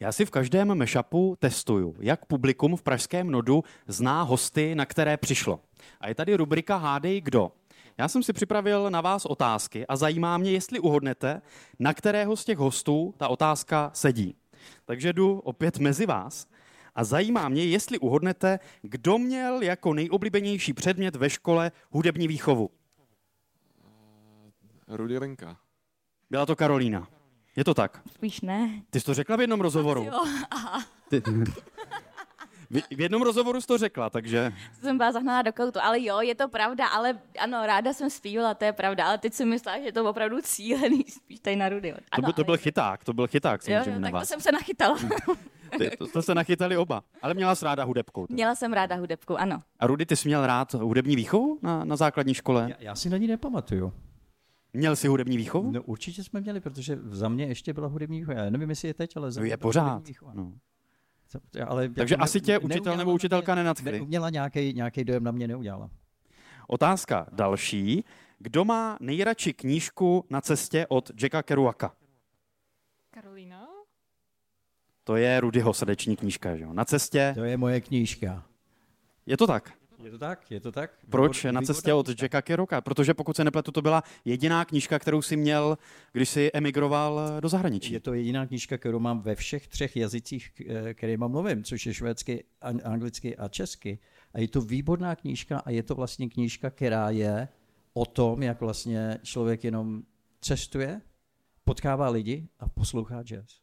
Já 0.00 0.12
si 0.12 0.24
v 0.24 0.30
každém 0.30 0.78
mashupu 0.78 1.36
testuju, 1.38 1.96
jak 2.00 2.24
publikum 2.24 2.76
v 2.76 2.82
pražském 2.82 3.30
nodu 3.30 3.64
zná 3.86 4.22
hosty, 4.22 4.74
na 4.74 4.86
které 4.86 5.16
přišlo. 5.16 5.60
A 6.00 6.08
je 6.08 6.14
tady 6.14 6.34
rubrika 6.34 6.76
Hádej 6.76 7.20
kdo. 7.20 7.52
Já 7.98 8.08
jsem 8.08 8.22
si 8.22 8.32
připravil 8.32 8.90
na 8.90 9.00
vás 9.00 9.26
otázky 9.26 9.86
a 9.86 9.96
zajímá 9.96 10.38
mě, 10.38 10.50
jestli 10.50 10.80
uhodnete, 10.80 11.42
na 11.78 11.94
kterého 11.94 12.36
z 12.36 12.44
těch 12.44 12.58
hostů 12.58 13.14
ta 13.16 13.28
otázka 13.28 13.90
sedí. 13.94 14.36
Takže 14.84 15.12
jdu 15.12 15.38
opět 15.38 15.78
mezi 15.78 16.06
vás 16.06 16.46
a 16.94 17.04
zajímá 17.04 17.48
mě, 17.48 17.64
jestli 17.64 17.98
uhodnete, 17.98 18.58
kdo 18.82 19.18
měl 19.18 19.62
jako 19.62 19.94
nejoblíbenější 19.94 20.72
předmět 20.72 21.16
ve 21.16 21.30
škole 21.30 21.72
hudební 21.90 22.28
výchovu. 22.28 22.70
Rudy 24.88 25.18
Lenka. 25.18 25.61
Byla 26.32 26.46
to 26.46 26.56
Karolína. 26.56 27.08
Je 27.56 27.64
to 27.64 27.74
tak? 27.74 28.02
Spíš 28.14 28.40
ne. 28.40 28.82
Ty 28.90 29.00
jsi 29.00 29.06
to 29.06 29.14
řekla 29.14 29.36
v 29.36 29.40
jednom 29.40 29.60
rozhovoru. 29.60 30.02
Jo, 30.02 30.24
aha. 30.50 30.84
Ty, 31.08 31.22
v 32.96 33.00
jednom 33.00 33.22
rozhovoru 33.22 33.60
jsi 33.60 33.66
to 33.66 33.78
řekla, 33.78 34.10
takže... 34.10 34.52
Jsem 34.80 34.98
byla 34.98 35.12
zahnaná 35.12 35.42
do 35.42 35.52
koutu, 35.52 35.78
ale 35.82 36.02
jo, 36.02 36.20
je 36.20 36.34
to 36.34 36.48
pravda, 36.48 36.86
ale 36.86 37.18
ano, 37.38 37.66
ráda 37.66 37.92
jsem 37.92 38.10
zpívala, 38.10 38.54
to 38.54 38.64
je 38.64 38.72
pravda, 38.72 39.06
ale 39.06 39.18
teď 39.18 39.34
si 39.34 39.44
myslela, 39.44 39.78
že 39.78 39.84
je 39.84 39.92
to 39.92 40.10
opravdu 40.10 40.36
cílený 40.42 41.04
spíš 41.08 41.40
tady 41.40 41.56
na 41.56 41.68
Rudy. 41.68 41.92
Ano, 41.92 42.02
to, 42.16 42.22
byl, 42.22 42.32
to 42.32 42.44
byl 42.44 42.56
chyták, 42.56 43.04
to 43.04 43.12
byl 43.12 43.26
chyták 43.26 43.60
jo, 43.68 43.76
jo, 43.86 44.00
tak 44.00 44.12
to 44.12 44.26
jsem 44.26 44.40
se 44.40 44.52
nachytala. 44.52 44.98
Ty, 45.78 45.90
to 45.98 46.06
jste 46.06 46.22
se 46.22 46.34
nachytali 46.34 46.76
oba, 46.76 47.02
ale 47.22 47.34
měla 47.34 47.54
jsi 47.54 47.64
ráda 47.64 47.84
hudebku. 47.84 48.26
Tak. 48.26 48.34
Měla 48.34 48.54
jsem 48.54 48.72
ráda 48.72 48.96
hudebku, 48.96 49.40
ano. 49.40 49.58
A 49.78 49.86
Rudy, 49.86 50.06
ty 50.06 50.16
jsi 50.16 50.28
měl 50.28 50.46
rád 50.46 50.74
hudební 50.74 51.16
výchovu 51.16 51.58
na, 51.62 51.84
na 51.84 51.96
základní 51.96 52.34
škole? 52.34 52.66
Já, 52.68 52.76
já 52.78 52.94
si 52.94 53.10
na 53.10 53.16
ní 53.16 53.26
nepamatuju. 53.26 53.92
Měl 54.72 54.96
jsi 54.96 55.08
hudební 55.08 55.36
výchovu? 55.36 55.70
No 55.72 55.82
určitě 55.82 56.24
jsme 56.24 56.40
měli, 56.40 56.60
protože 56.60 56.98
za 57.02 57.28
mě 57.28 57.44
ještě 57.44 57.72
byla 57.72 57.88
hudební 57.88 58.18
výchova. 58.20 58.38
Já 58.38 58.50
nevím, 58.50 58.70
jestli 58.70 58.88
je 58.88 58.94
teď, 58.94 59.16
ale 59.16 59.32
za 59.32 59.40
no 59.40 59.42
mě 59.42 59.52
je 59.52 59.56
byla 59.56 59.62
pořád. 59.68 59.88
hudební 59.88 60.08
výchova. 60.10 60.32
No. 60.34 60.52
Ale 61.66 61.88
Takže 61.88 62.14
jako 62.14 62.22
asi 62.24 62.40
tě 62.40 62.58
učitel 62.58 62.96
nebo 62.96 63.12
učitelka 63.12 63.54
mě- 63.54 63.62
nenadchli. 63.62 63.92
Neuměla 63.92 64.30
nějaký, 64.30 64.72
nějaký 64.72 65.04
dojem 65.04 65.24
na 65.24 65.30
mě 65.30 65.48
neudělala. 65.48 65.90
Otázka 66.68 67.26
další. 67.32 68.04
Kdo 68.38 68.64
má 68.64 68.96
nejradši 69.00 69.52
knížku 69.52 70.24
na 70.30 70.40
cestě 70.40 70.86
od 70.88 71.10
Jacka 71.22 71.42
Kerouaka? 71.42 71.92
Karolína? 73.10 73.68
To 75.04 75.16
je 75.16 75.40
Rudyho 75.40 75.74
srdeční 75.74 76.16
knížka, 76.16 76.56
že 76.56 76.64
jo? 76.64 76.72
Na 76.72 76.84
cestě. 76.84 77.32
To 77.34 77.44
je 77.44 77.56
moje 77.56 77.80
knížka. 77.80 78.44
Je 79.26 79.36
to 79.36 79.46
tak? 79.46 79.72
Je 80.02 80.10
to 80.10 80.18
tak? 80.18 80.50
Je 80.50 80.60
to 80.60 80.72
tak? 80.72 80.90
Proč 81.10 81.44
Výbor- 81.44 81.52
na 81.52 81.62
cestě 81.62 81.94
od. 81.94 82.08
Jacka 82.22 82.42
Kerouaka? 82.42 82.80
Protože 82.80 83.14
pokud 83.14 83.36
se 83.36 83.44
nepletu, 83.44 83.72
to 83.72 83.82
byla 83.82 84.02
jediná 84.24 84.64
knížka, 84.64 84.98
kterou 84.98 85.22
si 85.22 85.36
měl, 85.36 85.78
když 86.12 86.28
si 86.28 86.50
emigroval 86.54 87.40
do 87.40 87.48
zahraničí. 87.48 87.92
Je 87.92 88.00
to 88.00 88.14
jediná 88.14 88.46
knížka, 88.46 88.78
kterou 88.78 88.98
mám 88.98 89.20
ve 89.20 89.34
všech 89.34 89.68
třech 89.68 89.96
jazycích, 89.96 90.52
eh, 90.68 90.94
kterýma 90.94 91.28
mluvím, 91.28 91.64
což 91.64 91.86
je 91.86 91.94
švédsky, 91.94 92.44
an- 92.60 92.80
anglicky 92.84 93.36
a 93.36 93.48
česky. 93.48 93.98
A 94.34 94.40
je 94.40 94.48
to 94.48 94.60
výborná 94.60 95.16
knížka 95.16 95.58
a 95.58 95.70
je 95.70 95.82
to 95.82 95.94
vlastně 95.94 96.28
knížka, 96.28 96.70
která 96.70 97.10
je 97.10 97.48
o 97.94 98.06
tom, 98.06 98.42
jak 98.42 98.60
vlastně 98.60 99.18
člověk 99.22 99.64
jenom 99.64 100.02
cestuje, 100.40 101.00
potkává 101.64 102.08
lidi 102.08 102.48
a 102.58 102.68
poslouchá 102.68 103.22
jazz. 103.22 103.60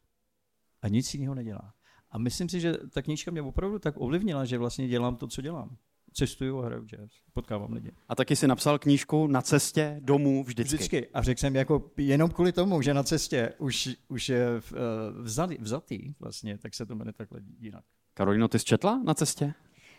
A 0.82 0.88
nic 0.88 1.14
jiného 1.14 1.34
nedělá. 1.34 1.74
A 2.10 2.18
myslím 2.18 2.48
si, 2.48 2.60
že 2.60 2.72
ta 2.72 3.02
knížka 3.02 3.30
mě 3.30 3.42
opravdu 3.42 3.78
tak 3.78 3.94
ovlivnila, 3.96 4.44
že 4.44 4.58
vlastně 4.58 4.88
dělám 4.88 5.16
to, 5.16 5.26
co 5.26 5.42
dělám. 5.42 5.76
Cestuju 6.12 6.58
a 6.58 6.66
hraju 6.66 6.84
jazz. 6.84 7.10
Potkávám 7.32 7.72
lidi. 7.72 7.90
A 8.08 8.14
taky 8.14 8.36
si 8.36 8.46
napsal 8.46 8.78
knížku 8.78 9.26
na 9.26 9.42
cestě 9.42 9.96
domů 10.00 10.44
vždycky. 10.44 10.76
Vždycky. 10.76 11.08
A 11.14 11.22
řekl 11.22 11.40
jsem 11.40 11.56
jako 11.56 11.90
jenom 11.96 12.30
kvůli 12.30 12.52
tomu, 12.52 12.82
že 12.82 12.94
na 12.94 13.02
cestě 13.02 13.52
už, 13.58 13.88
už 14.08 14.28
je 14.28 14.46
eh, 14.56 14.76
vzali, 15.22 15.58
vzatý 15.60 16.14
vlastně, 16.20 16.58
tak 16.58 16.74
se 16.74 16.86
to 16.86 16.94
jmenuje 16.94 17.12
takhle 17.12 17.40
jinak. 17.58 17.84
Karolino, 18.14 18.48
ty 18.48 18.58
jsi 18.58 18.64
četla 18.64 19.00
na 19.04 19.14
cestě? 19.14 19.54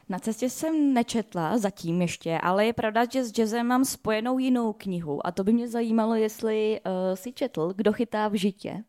Na 0.10 0.19
cestě 0.19 0.50
jsem 0.50 0.93
nečetla 0.93 1.58
zatím 1.58 2.02
ještě, 2.02 2.38
ale 2.38 2.65
je 2.65 2.74
pravda, 2.74 3.06
že 3.12 3.24
s 3.24 3.32
jazzem 3.32 3.67
mám 3.67 3.86
spojenou 3.86 4.39
jinou 4.39 4.74
knihu 4.74 5.28
a 5.28 5.32
to 5.32 5.43
by 5.43 5.54
mě 5.54 5.67
zajímalo, 5.67 6.15
jestli 6.15 6.80
uh, 6.86 7.15
si 7.15 7.34
četl 7.34 7.74
Kdo 7.74 7.93
chytá 7.93 8.28
v 8.28 8.34
žitě. 8.34 8.84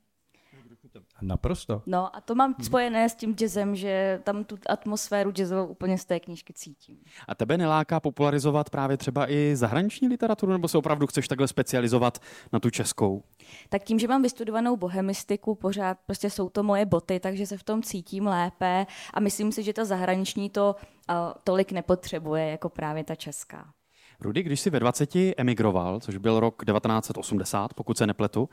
Naprosto. 1.22 1.82
No 1.86 2.16
a 2.16 2.20
to 2.20 2.34
mám 2.34 2.54
spojené 2.62 3.08
s 3.08 3.14
tím 3.14 3.34
jazzem, 3.34 3.76
že 3.76 4.20
tam 4.24 4.44
tu 4.44 4.58
atmosféru 4.68 5.30
jazzovou 5.30 5.66
úplně 5.66 5.98
z 5.98 6.04
té 6.04 6.20
knížky 6.20 6.52
cítím. 6.52 6.98
A 7.28 7.34
tebe 7.34 7.58
neláká 7.58 8.00
popularizovat 8.00 8.70
právě 8.70 8.96
třeba 8.96 9.30
i 9.30 9.56
zahraniční 9.56 10.08
literaturu, 10.08 10.52
nebo 10.52 10.68
se 10.68 10.78
opravdu 10.78 11.06
chceš 11.06 11.28
takhle 11.28 11.48
specializovat 11.48 12.18
na 12.52 12.60
tu 12.60 12.70
českou? 12.70 13.22
Tak 13.68 13.84
tím, 13.84 13.98
že 13.98 14.08
mám 14.08 14.22
vystudovanou 14.22 14.76
bohemistiku, 14.76 15.54
pořád 15.54 15.98
prostě 16.06 16.30
jsou 16.30 16.48
to 16.48 16.62
moje 16.62 16.86
boty, 16.86 17.20
takže 17.20 17.46
se 17.46 17.58
v 17.58 17.62
tom 17.62 17.82
cítím 17.82 18.26
lépe 18.26 18.86
a 19.14 19.20
myslím 19.20 19.52
si, 19.52 19.62
že 19.62 19.72
ta 19.72 19.84
zahraniční 19.84 20.50
to 20.50 20.76
uh, 21.10 21.16
tolik 21.44 21.72
nepotřebuje 21.72 22.50
jako 22.50 22.68
právě 22.68 23.04
ta 23.04 23.14
česká. 23.14 23.72
Rudy, 24.20 24.42
když 24.42 24.60
jsi 24.60 24.70
ve 24.70 24.80
20 24.80 25.10
emigroval, 25.36 26.00
což 26.00 26.16
byl 26.16 26.40
rok 26.40 26.64
1980, 26.64 27.74
pokud 27.74 27.98
se 27.98 28.06
nepletu, 28.06 28.48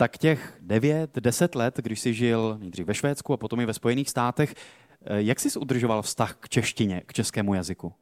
tak 0.00 0.18
těch 0.18 0.60
9-10 0.66 1.58
let, 1.58 1.76
když 1.76 2.00
jsi 2.00 2.14
žil 2.14 2.58
nejdřív 2.58 2.86
ve 2.86 2.94
Švédsku 2.94 3.32
a 3.32 3.36
potom 3.36 3.60
i 3.60 3.66
ve 3.66 3.74
Spojených 3.74 4.10
státech, 4.10 4.54
eh, 4.54 5.22
jak 5.22 5.40
jsi 5.40 5.58
udržoval 5.58 6.02
vztah 6.02 6.36
k 6.40 6.48
češtině, 6.48 7.02
k 7.06 7.12
českému 7.12 7.54
jazyku? 7.54 7.92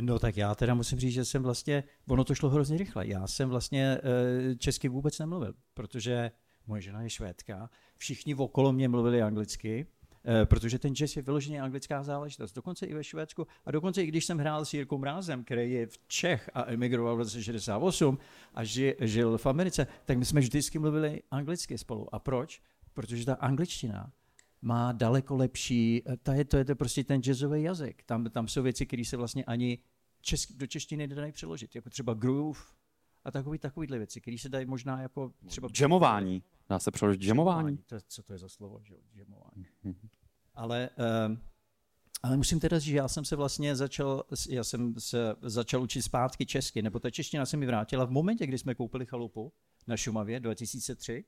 No 0.00 0.18
tak 0.18 0.36
já 0.36 0.54
teda 0.54 0.74
musím 0.74 0.98
říct, 0.98 1.12
že 1.12 1.24
jsem 1.24 1.42
vlastně, 1.42 1.84
ono 2.08 2.24
to 2.24 2.34
šlo 2.34 2.50
hrozně 2.50 2.78
rychle. 2.78 3.06
Já 3.06 3.26
jsem 3.26 3.48
vlastně 3.48 3.98
eh, 3.98 4.56
česky 4.56 4.88
vůbec 4.88 5.18
nemluvil, 5.18 5.54
protože 5.74 6.30
moje 6.66 6.82
žena 6.82 7.02
je 7.02 7.10
švédka, 7.10 7.70
všichni 7.96 8.34
okolo 8.34 8.72
mě 8.72 8.88
mluvili 8.88 9.22
anglicky, 9.22 9.86
protože 10.44 10.78
ten 10.78 10.94
jazz 10.94 11.16
je 11.16 11.22
vyloženě 11.22 11.62
anglická 11.62 12.02
záležitost. 12.02 12.52
Dokonce 12.52 12.86
i 12.86 12.94
ve 12.94 13.04
Švédsku 13.04 13.46
a 13.66 13.70
dokonce 13.70 14.02
i 14.02 14.06
když 14.06 14.24
jsem 14.24 14.38
hrál 14.38 14.64
s 14.64 14.74
Jirkou 14.74 14.98
Mrázem, 14.98 15.44
který 15.44 15.72
je 15.72 15.86
v 15.86 15.98
Čech 16.06 16.50
a 16.54 16.72
emigroval 16.72 17.16
v 17.16 17.18
roce 17.18 17.42
68 17.42 18.18
a 18.54 18.64
ži, 18.64 18.96
žil 19.00 19.38
v 19.38 19.46
Americe, 19.46 19.86
tak 20.04 20.18
my 20.18 20.24
jsme 20.24 20.40
vždycky 20.40 20.78
mluvili 20.78 21.22
anglicky 21.30 21.78
spolu. 21.78 22.14
A 22.14 22.18
proč? 22.18 22.62
Protože 22.94 23.26
ta 23.26 23.34
angličtina 23.34 24.12
má 24.62 24.92
daleko 24.92 25.36
lepší, 25.36 26.02
eh, 26.06 26.16
ta 26.16 26.34
je, 26.34 26.44
to 26.44 26.56
je 26.56 26.64
to 26.64 26.76
prostě 26.76 27.04
ten 27.04 27.22
jazzový 27.22 27.62
jazyk. 27.62 28.02
Tam, 28.02 28.24
tam 28.24 28.48
jsou 28.48 28.62
věci, 28.62 28.86
které 28.86 29.04
se 29.04 29.16
vlastně 29.16 29.44
ani 29.44 29.78
česk, 30.20 30.52
do 30.52 30.66
češtiny 30.66 31.06
nedají 31.06 31.32
přeložit, 31.32 31.74
jako 31.74 31.90
třeba 31.90 32.14
groove 32.14 32.60
a 33.24 33.30
takový, 33.30 33.58
takovýhle 33.58 33.98
věci, 33.98 34.20
které 34.20 34.38
se 34.38 34.48
dají 34.48 34.66
možná 34.66 35.00
jako 35.00 35.32
třeba... 35.46 35.68
Jamování. 35.80 36.42
Dá 36.68 36.78
se 36.78 36.90
přeložit 36.90 37.22
jamování? 37.22 37.76
To, 37.76 37.96
co 38.08 38.22
to 38.22 38.32
je 38.32 38.38
za 38.38 38.48
slovo, 38.48 38.80
že 38.82 38.94
jo, 38.94 39.00
jamování. 39.14 39.66
Ale 40.54 40.90
um, 41.26 41.38
Ale 42.22 42.36
musím 42.36 42.60
teda 42.60 42.78
říct, 42.78 42.90
že 42.90 42.96
já 42.96 43.08
jsem 43.08 43.24
se 43.24 43.36
vlastně 43.36 43.76
začal, 43.76 44.24
já 44.48 44.64
jsem 44.64 44.94
se 44.98 45.36
začal 45.42 45.82
učit 45.82 46.02
zpátky 46.02 46.46
česky, 46.46 46.82
nebo 46.82 47.00
ta 47.00 47.10
čeština 47.10 47.46
se 47.46 47.56
mi 47.56 47.66
vrátila 47.66 48.04
v 48.04 48.10
momentě, 48.10 48.46
kdy 48.46 48.58
jsme 48.58 48.74
koupili 48.74 49.06
chalupu 49.06 49.52
na 49.86 49.96
Šumavě 49.96 50.40
2003 50.40 51.24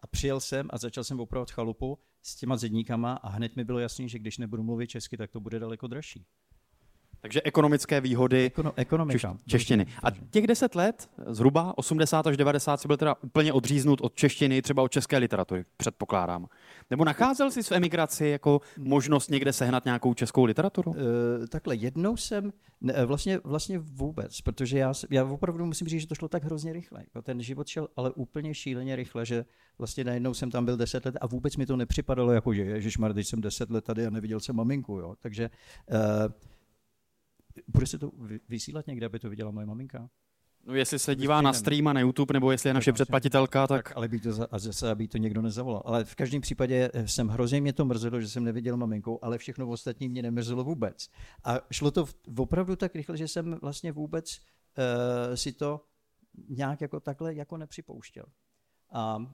a 0.00 0.06
přijel 0.06 0.40
jsem 0.40 0.68
a 0.70 0.78
začal 0.78 1.04
jsem 1.04 1.20
opravovat 1.20 1.50
chalupu 1.50 1.98
s 2.22 2.36
těma 2.36 2.56
zedníkama 2.56 3.14
a 3.14 3.28
hned 3.28 3.56
mi 3.56 3.64
bylo 3.64 3.78
jasné, 3.78 4.08
že 4.08 4.18
když 4.18 4.38
nebudu 4.38 4.62
mluvit 4.62 4.86
česky, 4.86 5.16
tak 5.16 5.30
to 5.30 5.40
bude 5.40 5.58
daleko 5.58 5.86
dražší. 5.86 6.26
Takže 7.20 7.42
ekonomické 7.44 8.00
výhody 8.00 8.46
Ekono, 8.46 8.72
ekonomika. 8.76 9.18
češ- 9.18 9.36
češtiny. 9.46 9.86
A 10.02 10.10
těch 10.30 10.46
deset 10.46 10.74
let, 10.74 11.10
zhruba 11.26 11.78
80 11.78 12.26
až 12.26 12.36
90, 12.36 12.80
si 12.80 12.88
byl 12.88 12.96
teda 12.96 13.14
úplně 13.22 13.52
odříznut 13.52 14.00
od 14.00 14.14
češtiny, 14.14 14.62
třeba 14.62 14.82
od 14.82 14.92
české 14.92 15.18
literatury, 15.18 15.64
předpokládám. 15.76 16.46
Nebo 16.90 17.04
nacházel 17.04 17.50
jsi 17.50 17.62
v 17.62 17.72
emigraci 17.72 18.26
jako 18.26 18.60
možnost 18.78 19.30
někde 19.30 19.52
sehnat 19.52 19.84
nějakou 19.84 20.14
českou 20.14 20.44
literaturu? 20.44 20.90
Uh, 20.90 20.96
takhle, 21.48 21.76
jednou 21.76 22.16
jsem, 22.16 22.52
ne, 22.80 22.92
eh, 22.96 23.04
vlastně, 23.04 23.38
vlastně 23.44 23.78
vůbec, 23.78 24.40
protože 24.40 24.78
já, 24.78 24.92
já 25.10 25.24
opravdu 25.24 25.66
musím 25.66 25.88
říct, 25.88 26.00
že 26.00 26.06
to 26.06 26.14
šlo 26.14 26.28
tak 26.28 26.44
hrozně 26.44 26.72
rychle. 26.72 27.04
Ten 27.22 27.42
život 27.42 27.66
šel 27.66 27.88
ale 27.96 28.10
úplně 28.10 28.54
šíleně 28.54 28.96
rychle, 28.96 29.26
že 29.26 29.44
vlastně 29.78 30.04
najednou 30.04 30.34
jsem 30.34 30.50
tam 30.50 30.64
byl 30.64 30.76
deset 30.76 31.04
let 31.04 31.16
a 31.20 31.26
vůbec 31.26 31.56
mi 31.56 31.66
to 31.66 31.76
nepřipadalo 31.76 32.32
jako, 32.32 32.54
že 32.54 32.62
ježišmar, 32.62 33.14
teď 33.14 33.26
jsem 33.26 33.40
deset 33.40 33.70
let 33.70 33.84
tady 33.84 34.06
a 34.06 34.10
neviděl 34.10 34.40
jsem 34.40 34.56
maminku. 34.56 34.98
Jo. 34.98 35.14
Takže 35.20 35.50
uh, 35.90 35.96
bude 37.68 37.86
se 37.86 37.98
to 37.98 38.10
vy- 38.18 38.40
vysílat 38.48 38.86
někde, 38.86 39.06
aby 39.06 39.18
to 39.18 39.30
viděla 39.30 39.50
moje 39.50 39.66
maminka? 39.66 40.10
No 40.66 40.74
jestli 40.74 40.98
se 40.98 41.14
dívá 41.14 41.42
na 41.42 41.52
stream 41.52 41.88
a 41.88 41.92
na 41.92 42.00
YouTube, 42.00 42.32
nebo 42.32 42.50
jestli 42.50 42.70
je 42.70 42.74
naše 42.74 42.92
předplatitelka, 42.92 43.66
tak... 43.66 43.84
Tak, 43.84 43.96
ale 43.96 44.08
by 44.08 44.20
to 44.20 44.32
za, 44.32 44.46
a 44.50 44.58
zase, 44.58 44.90
aby 44.90 45.08
to 45.08 45.18
někdo 45.18 45.42
nezavolal. 45.42 45.82
Ale 45.84 46.04
v 46.04 46.14
každém 46.14 46.40
případě 46.40 46.90
eh, 46.94 47.08
jsem 47.08 47.28
hrozně 47.28 47.60
mě 47.60 47.72
to 47.72 47.84
mrzelo, 47.84 48.20
že 48.20 48.28
jsem 48.28 48.44
neviděl 48.44 48.76
maminku, 48.76 49.24
ale 49.24 49.38
všechno 49.38 49.68
ostatní 49.68 50.08
mě 50.08 50.22
nemrzelo 50.22 50.64
vůbec. 50.64 51.08
A 51.44 51.58
šlo 51.70 51.90
to 51.90 52.06
v, 52.06 52.14
opravdu 52.38 52.76
tak 52.76 52.94
rychle, 52.94 53.16
že 53.16 53.28
jsem 53.28 53.58
vlastně 53.62 53.92
vůbec 53.92 54.38
uh, 54.38 55.34
si 55.34 55.52
to 55.52 55.84
nějak 56.48 56.80
jako 56.80 57.00
takhle 57.00 57.34
jako 57.34 57.56
nepřipouštěl. 57.56 58.24
A, 58.92 59.16
uh, 59.16 59.24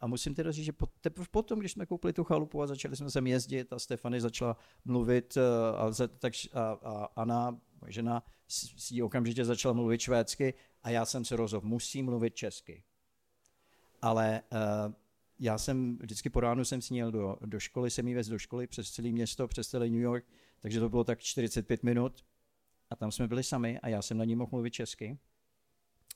a 0.00 0.06
musím 0.06 0.34
teda 0.34 0.52
říct, 0.52 0.64
že 0.64 0.72
teprve 1.00 1.26
potom, 1.30 1.58
když 1.58 1.72
jsme 1.72 1.86
koupili 1.86 2.12
tu 2.12 2.24
chalupu 2.24 2.62
a 2.62 2.66
začali 2.66 2.96
jsme 2.96 3.10
sem 3.10 3.26
jezdit 3.26 3.72
a 3.72 3.78
Stefany 3.78 4.20
začala 4.20 4.56
mluvit 4.84 5.36
uh, 5.36 6.02
a, 6.02 6.08
tak, 6.18 6.32
a, 6.52 6.60
a 6.60 7.04
Anna, 7.16 7.60
moje 7.80 7.92
žena, 7.92 8.22
s, 8.48 8.84
s 8.86 8.90
jí 8.90 9.02
okamžitě 9.02 9.44
začala 9.44 9.74
mluvit 9.74 10.00
švédsky 10.00 10.54
a 10.82 10.90
já 10.90 11.04
jsem 11.04 11.24
se 11.24 11.36
rozhodl, 11.36 11.66
musím 11.66 12.04
mluvit 12.04 12.34
česky. 12.34 12.84
Ale 14.02 14.42
uh, 14.52 14.94
já 15.38 15.58
jsem 15.58 15.98
vždycky 15.98 16.30
po 16.30 16.40
ránu 16.40 16.64
jsem 16.64 16.82
s 16.82 16.90
ní 16.90 16.98
jel 16.98 17.12
do, 17.12 17.36
do 17.40 17.60
školy, 17.60 17.90
jsem 17.90 18.08
jí 18.08 18.14
vez 18.14 18.28
do 18.28 18.38
školy 18.38 18.66
přes 18.66 18.90
celé 18.90 19.08
město, 19.08 19.48
přes 19.48 19.68
celý 19.68 19.90
New 19.90 20.00
York, 20.00 20.24
takže 20.60 20.80
to 20.80 20.88
bylo 20.88 21.04
tak 21.04 21.20
45 21.20 21.82
minut 21.82 22.24
a 22.90 22.96
tam 22.96 23.12
jsme 23.12 23.28
byli 23.28 23.42
sami 23.42 23.78
a 23.78 23.88
já 23.88 24.02
jsem 24.02 24.18
na 24.18 24.24
ní 24.24 24.36
mohl 24.36 24.50
mluvit 24.52 24.70
česky. 24.70 25.18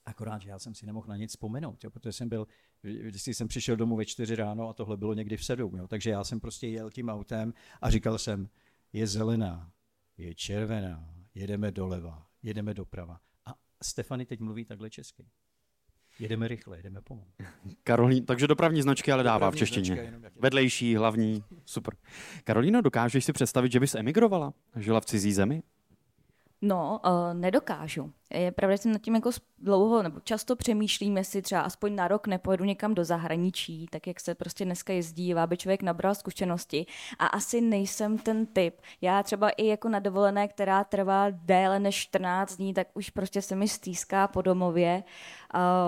Akorát, 0.05 0.43
že 0.43 0.51
já 0.51 0.59
jsem 0.59 0.75
si 0.75 0.87
nemohl 0.87 1.07
na 1.09 1.17
nic 1.17 1.31
vzpomenout, 1.31 1.85
jo, 1.85 1.91
protože 1.91 2.13
jsem 2.13 2.29
byl, 2.29 2.47
vždycky 2.83 3.35
jsem 3.35 3.49
přišel 3.49 3.77
domů 3.77 3.97
ve 3.97 4.05
čtyři 4.05 4.37
ráno 4.37 4.69
a 4.69 4.73
tohle 4.73 4.97
bylo 4.97 5.15
někdy 5.15 5.37
v 5.37 5.45
sedm, 5.45 5.77
jo, 5.77 5.89
takže 5.89 6.11
já 6.11 6.25
jsem 6.25 6.41
prostě 6.41 6.67
jel 6.69 6.91
tím 6.91 7.09
autem 7.09 7.55
a 7.81 7.91
říkal 7.91 8.19
jsem, 8.19 8.49
je 8.93 9.07
zelená, 9.07 9.73
je 10.19 10.35
červená, 10.35 11.15
jedeme 11.35 11.71
doleva, 11.71 12.27
jedeme 12.43 12.75
doprava. 12.75 13.21
A 13.47 13.55
Stefany 13.83 14.27
teď 14.27 14.41
mluví 14.41 14.65
takhle 14.65 14.91
česky. 14.91 15.27
Jedeme 16.19 16.49
rychle, 16.49 16.77
jedeme 16.79 17.01
pomalu. 17.03 17.31
Karolín, 17.85 18.27
takže 18.27 18.47
dopravní 18.47 18.83
značky 18.83 19.13
ale 19.13 19.23
dává 19.23 19.37
v 19.37 19.41
Dopravní 19.41 19.59
češtině. 19.59 19.87
značka, 19.87 20.03
jenom. 20.05 20.23
Vedlejší, 20.37 20.97
hlavní, 20.97 21.45
super. 21.65 21.95
Karolíno, 22.45 22.81
dokážeš 22.83 23.25
si 23.25 23.33
představit, 23.33 23.73
že 23.73 23.81
bys 23.81 23.95
emigrovala? 23.95 24.55
Žila 24.77 25.01
v 25.01 25.05
cizí 25.05 25.33
zemi? 25.33 25.63
No, 26.63 27.01
uh, 27.05 27.35
nedokážu. 27.35 28.13
Je 28.35 28.53
pravda, 28.53 28.75
že 28.75 28.83
jsem 28.83 28.93
nad 28.93 29.01
tím 29.01 29.15
jako 29.15 29.31
dlouho 29.59 30.03
nebo 30.03 30.21
často 30.21 30.57
přemýšlím, 30.57 31.17
jestli 31.17 31.43
třeba 31.43 31.61
aspoň 31.61 31.95
na 31.95 32.09
rok 32.09 32.27
nepojedu 32.27 32.65
někam 32.65 32.95
do 32.95 33.05
zahraničí, 33.05 33.87
tak 33.91 34.07
jak 34.07 34.21
se 34.21 34.35
prostě 34.35 34.65
dneska 34.65 34.93
jezdí, 34.93 35.35
aby 35.35 35.57
člověk 35.57 35.83
nabral 35.83 36.15
zkušenosti. 36.15 36.87
A 37.19 37.27
asi 37.27 37.61
nejsem 37.61 38.19
ten 38.19 38.47
typ. 38.47 38.81
Já 39.01 39.23
třeba 39.23 39.51
i 39.51 39.67
jako 39.67 39.89
na 39.89 39.99
dovolené, 39.99 40.49
která 40.49 40.85
trvá 40.85 41.27
déle 41.31 41.79
než 41.81 41.97
14 41.97 42.57
dní, 42.57 42.75
tak 42.75 42.87
už 42.95 43.11
prostě 43.11 43.43
se 43.43 43.57
mi 43.57 43.69
stýská 43.69 44.29
po 44.29 44.43
domově. 44.43 45.05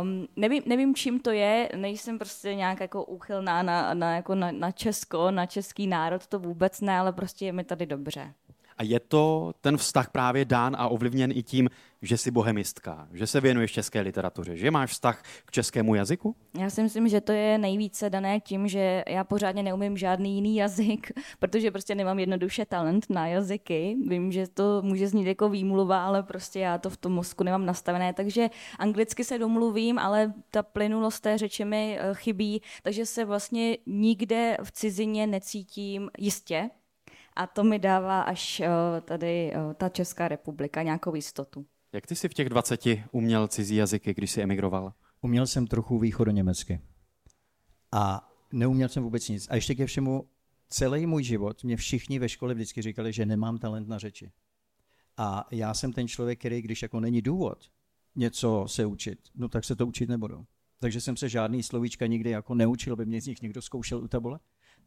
Um, 0.03 0.29
nevím, 0.37 0.63
nevím, 0.67 0.95
čím 0.95 1.21
to 1.21 1.31
je, 1.31 1.69
nejsem 1.77 2.19
prostě 2.19 2.55
nějak 2.55 2.81
jako 2.81 3.05
úchylná 3.05 3.63
na, 3.63 3.95
na, 3.95 4.17
jako 4.17 4.35
na, 4.35 4.53
na 4.53 4.73
Česko, 4.73 5.31
na 5.31 5.47
český 5.47 5.87
národ, 5.87 6.27
to 6.27 6.39
vůbec 6.39 6.81
ne, 6.81 6.99
ale 6.99 7.13
prostě 7.13 7.47
je 7.47 7.53
mi 7.53 7.65
tady 7.65 7.87
dobře. 7.87 8.35
A 8.79 8.83
je 8.83 9.01
to 9.01 9.53
ten 9.61 9.77
vztah 9.77 10.11
právě 10.11 10.45
dán 10.45 10.77
a 10.79 10.89
ovlivněn 10.89 11.33
i 11.35 11.43
tím, 11.43 11.69
že 12.05 12.19
jsi 12.19 12.31
bohemistka, 12.31 13.09
že 13.13 13.27
se 13.27 13.41
věnuješ 13.41 13.73
české 13.73 14.01
literatuře, 14.01 14.57
že 14.57 14.71
máš 14.71 14.91
vztah 14.91 15.23
k 15.45 15.51
českému 15.51 15.95
jazyku? 15.95 16.37
Já 16.59 16.71
si 16.71 16.83
myslím, 16.83 17.09
že 17.09 17.21
to 17.21 17.33
je 17.33 17.59
nejvíce 17.59 18.11
dané 18.11 18.41
tím, 18.41 18.69
že 18.69 19.05
já 19.09 19.25
pořádně 19.25 19.63
neumím 19.63 19.97
žádný 19.97 20.35
jiný 20.35 20.57
jazyk, 20.57 21.13
protože 21.39 21.71
prostě 21.71 21.95
nemám 21.95 22.19
jednoduše 22.19 22.67
talent 22.67 23.07
na 23.11 23.27
jazyky. 23.27 23.97
Vím, 24.09 24.33
že 24.33 24.47
to 24.49 24.83
může 24.83 25.09
znít 25.09 25.27
jako 25.27 25.49
výmluva, 25.49 26.07
ale 26.07 26.23
prostě 26.23 26.61
já 26.61 26.79
to 26.79 26.91
v 26.91 26.97
tom 26.97 27.13
mozku 27.13 27.45
nemám 27.45 27.67
nastavené, 27.67 28.13
takže 28.13 28.51
anglicky 28.79 29.25
se 29.25 29.39
domluvím, 29.39 29.99
ale 29.99 30.33
ta 30.51 30.63
plynulost 30.63 31.23
té 31.23 31.39
řeči 31.39 31.65
mi 31.65 31.99
eh, 32.01 32.15
chybí, 32.15 32.63
takže 32.83 33.07
se 33.07 33.25
vlastně 33.25 33.77
nikde 33.87 34.57
v 34.63 34.73
cizině 34.73 35.27
necítím 35.27 36.11
jistě. 36.19 36.71
A 37.37 37.47
to 37.47 37.65
mi 37.65 37.79
dává 37.79 38.23
až 38.23 38.61
eh, 38.61 38.69
tady 39.01 39.53
eh, 39.55 39.75
ta 39.75 39.89
Česká 39.89 40.29
republika 40.29 40.83
nějakou 40.83 41.15
jistotu. 41.15 41.67
Jak 41.93 42.07
ty 42.07 42.17
jsi 42.17 42.29
v 42.29 42.35
těch 42.35 42.49
20 42.49 42.81
uměl 43.13 43.49
cizí 43.49 43.77
jazyky, 43.77 44.15
když 44.15 44.31
jsi 44.31 44.43
emigroval? 44.43 44.93
Uměl 45.21 45.47
jsem 45.47 45.67
trochu 45.67 45.99
východoněmecky. 45.99 46.81
A 47.93 48.31
neuměl 48.53 48.89
jsem 48.89 49.03
vůbec 49.03 49.29
nic. 49.29 49.47
A 49.51 49.55
ještě 49.55 49.75
ke 49.75 49.87
všemu, 49.87 50.29
celý 50.69 51.07
můj 51.07 51.25
život 51.25 51.65
mě 51.65 51.77
všichni 51.77 52.19
ve 52.19 52.29
škole 52.29 52.55
vždycky 52.55 52.83
říkali, 52.83 53.13
že 53.13 53.27
nemám 53.27 53.59
talent 53.59 53.89
na 53.89 53.99
řeči. 53.99 54.33
A 55.17 55.47
já 55.51 55.75
jsem 55.75 55.93
ten 55.93 56.09
člověk, 56.09 56.39
který, 56.39 56.63
když 56.63 56.83
jako 56.83 57.01
není 57.01 57.23
důvod 57.23 57.59
něco 58.17 58.65
se 58.69 58.87
učit, 58.87 59.19
no 59.35 59.49
tak 59.49 59.65
se 59.65 59.77
to 59.77 59.87
učit 59.87 60.09
nebudu. 60.09 60.47
Takže 60.79 61.01
jsem 61.01 61.17
se 61.17 61.29
žádný 61.29 61.63
slovíčka 61.63 62.07
nikdy 62.07 62.31
jako 62.31 62.55
neučil, 62.55 62.93
aby 62.93 63.07
mě 63.07 63.21
z 63.21 63.27
nich 63.27 63.43
někdo 63.43 63.63
zkoušel 63.63 63.99
u 63.99 64.09
tabule. 64.09 64.41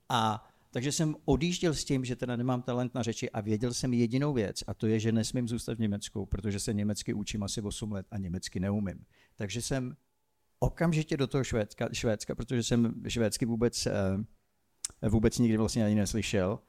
A 0.10 0.50
takže 0.72 0.92
jsem 0.92 1.16
odjížděl 1.26 1.74
s 1.74 1.84
tím, 1.86 2.06
že 2.06 2.16
teda 2.16 2.36
nemám 2.36 2.62
talent 2.62 2.96
na 2.96 3.04
řeči 3.04 3.30
a 3.30 3.42
věděl 3.42 3.74
jsem 3.74 3.94
jedinou 3.94 4.34
věc, 4.34 4.64
a 4.68 4.74
to 4.74 4.88
je, 4.88 5.00
že 5.00 5.12
nesmím 5.12 5.48
zůstat 5.48 5.78
v 5.78 5.82
Německu, 5.82 6.26
protože 6.26 6.60
se 6.60 6.74
německy 6.74 7.14
učím 7.14 7.44
asi 7.44 7.62
8 7.62 7.92
let 7.92 8.06
a 8.12 8.18
německy 8.18 8.60
neumím. 8.60 9.06
Takže 9.36 9.62
jsem 9.62 9.96
okamžitě 10.60 11.18
do 11.18 11.28
toho 11.28 11.44
Švédska, 11.44 11.90
Švédska 11.94 12.36
protože 12.36 12.64
jsem 12.64 13.04
švédsky 13.08 13.46
vůbec, 13.46 13.86
eh, 13.86 15.10
vůbec 15.10 15.40
nikdy 15.40 15.58
vlastně 15.58 15.86
ani 15.86 15.96
neslyšel. 15.96 16.60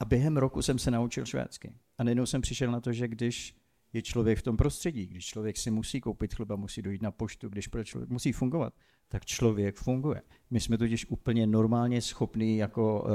A 0.00 0.04
během 0.04 0.36
roku 0.36 0.62
jsem 0.62 0.78
se 0.78 0.90
naučil 0.90 1.26
švédsky. 1.26 1.72
A 1.98 2.04
najednou 2.04 2.26
jsem 2.26 2.40
přišel 2.40 2.70
na 2.70 2.80
to, 2.80 2.92
že 2.92 3.08
když 3.08 3.59
je 3.92 4.02
člověk 4.02 4.38
v 4.38 4.42
tom 4.42 4.56
prostředí, 4.56 5.06
když 5.06 5.26
člověk 5.26 5.56
si 5.56 5.70
musí 5.70 6.00
koupit 6.00 6.34
chleba, 6.34 6.56
musí 6.56 6.82
dojít 6.82 7.02
na 7.02 7.10
poštu, 7.10 7.48
když 7.48 7.66
pro 7.66 7.84
člověk 7.84 8.10
musí 8.10 8.32
fungovat, 8.32 8.74
tak 9.08 9.24
člověk 9.24 9.76
funguje. 9.76 10.22
My 10.50 10.60
jsme 10.60 10.78
totiž 10.78 11.06
úplně 11.08 11.46
normálně 11.46 12.02
schopní, 12.02 12.56
jako, 12.56 13.06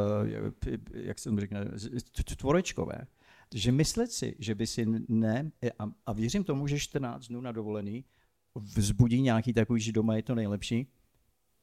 eh, 0.67 0.71
jak 0.93 1.19
se 1.19 1.29
řekne, 1.38 1.65
tvorečkové. 2.38 3.07
Že 3.53 3.71
myslet 3.71 4.11
si, 4.11 4.35
že 4.39 4.55
by 4.55 4.67
si 4.67 4.85
ne, 5.07 5.51
a, 5.79 5.83
a 6.05 6.13
věřím 6.13 6.43
tomu, 6.43 6.67
že 6.67 6.79
14 6.79 7.27
dnů 7.27 7.41
na 7.41 7.51
dovolený 7.51 8.05
vzbudí 8.55 9.21
nějaký 9.21 9.53
takový, 9.53 9.81
že 9.81 9.91
doma 9.91 10.15
je 10.15 10.23
to 10.23 10.35
nejlepší, 10.35 10.88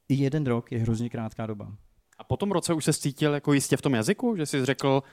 i 0.09 0.13
jeden 0.13 0.45
rok 0.45 0.71
je 0.71 0.79
hrozně 0.79 1.09
krátká 1.09 1.47
doba. 1.47 1.77
A 2.17 2.23
po 2.23 2.37
tom 2.37 2.51
roce 2.51 2.73
už 2.73 2.85
se 2.85 2.93
cítil 2.93 3.33
jako 3.33 3.53
jistě 3.53 3.77
v 3.77 3.81
tom 3.81 3.93
jazyku, 3.93 4.35
že 4.35 4.45
jsi 4.45 4.65
řekl, 4.65 5.03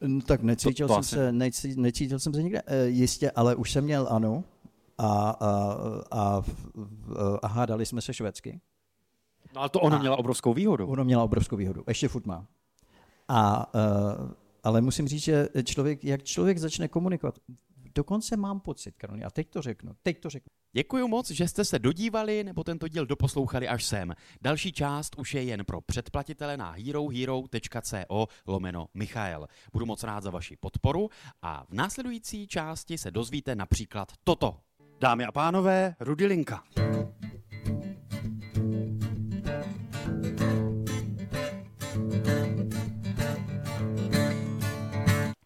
No, 0.00 0.20
tak 0.20 0.42
necítil, 0.42 0.88
To- 0.88 0.94
to 0.96 1.02
jsem 1.02 1.20
asi- 1.20 1.26
se, 1.26 1.32
necítil, 1.32 1.82
necítil 1.82 2.18
jsem 2.18 2.34
se 2.34 2.42
nikde 2.42 2.62
e, 2.66 2.86
jistě, 2.86 3.30
ale 3.30 3.54
už 3.54 3.72
jsem 3.72 3.84
měl 3.84 4.06
ano 4.10 4.44
a, 4.98 5.30
a, 5.30 5.76
a, 6.10 6.42
a 7.42 7.46
hádali 7.46 7.86
jsme 7.86 8.00
se 8.02 8.14
švédsky. 8.14 8.60
no 9.54 9.60
ale 9.60 9.68
to 9.70 9.80
ona 9.80 9.96
A- 9.96 10.00
měla 10.00 10.16
obrovskou 10.18 10.54
výhodu. 10.54 10.86
Ono 10.86 11.04
měla 11.04 11.24
obrovskou 11.24 11.56
výhodu, 11.56 11.84
ještě 11.88 12.08
furt 12.08 12.26
má. 12.26 12.46
A, 13.28 13.74
uh, 13.74 14.30
ale 14.62 14.80
musím 14.80 15.08
říct, 15.08 15.22
že 15.22 15.48
člověk, 15.64 16.04
jak 16.04 16.22
člověk 16.22 16.58
začne 16.58 16.88
komunikovat, 16.88 17.38
dokonce 17.94 18.36
mám 18.36 18.60
pocit, 18.60 18.94
Karolina, 18.96 19.26
a 19.26 19.30
teď 19.30 19.50
to 19.50 19.62
řeknu, 19.62 19.92
teď 20.02 20.20
to 20.20 20.30
řeknu. 20.30 20.50
Děkuji 20.72 21.08
moc, 21.08 21.30
že 21.30 21.48
jste 21.48 21.64
se 21.64 21.78
dodívali 21.78 22.44
nebo 22.44 22.64
tento 22.64 22.88
díl 22.88 23.06
doposlouchali 23.06 23.68
až 23.68 23.84
sem. 23.84 24.14
Další 24.42 24.72
část 24.72 25.18
už 25.18 25.34
je 25.34 25.42
jen 25.42 25.64
pro 25.64 25.80
předplatitele 25.80 26.56
na 26.56 26.70
herohero.co 26.70 28.26
lomeno 28.46 28.86
Michael. 28.94 29.46
Budu 29.72 29.86
moc 29.86 30.02
rád 30.02 30.22
za 30.22 30.30
vaši 30.30 30.56
podporu 30.56 31.10
a 31.42 31.64
v 31.68 31.74
následující 31.74 32.46
části 32.46 32.98
se 32.98 33.10
dozvíte 33.10 33.54
například 33.54 34.12
toto. 34.24 34.60
Dámy 35.00 35.24
a 35.24 35.32
pánové, 35.32 35.96
Rudilinka. 36.00 36.62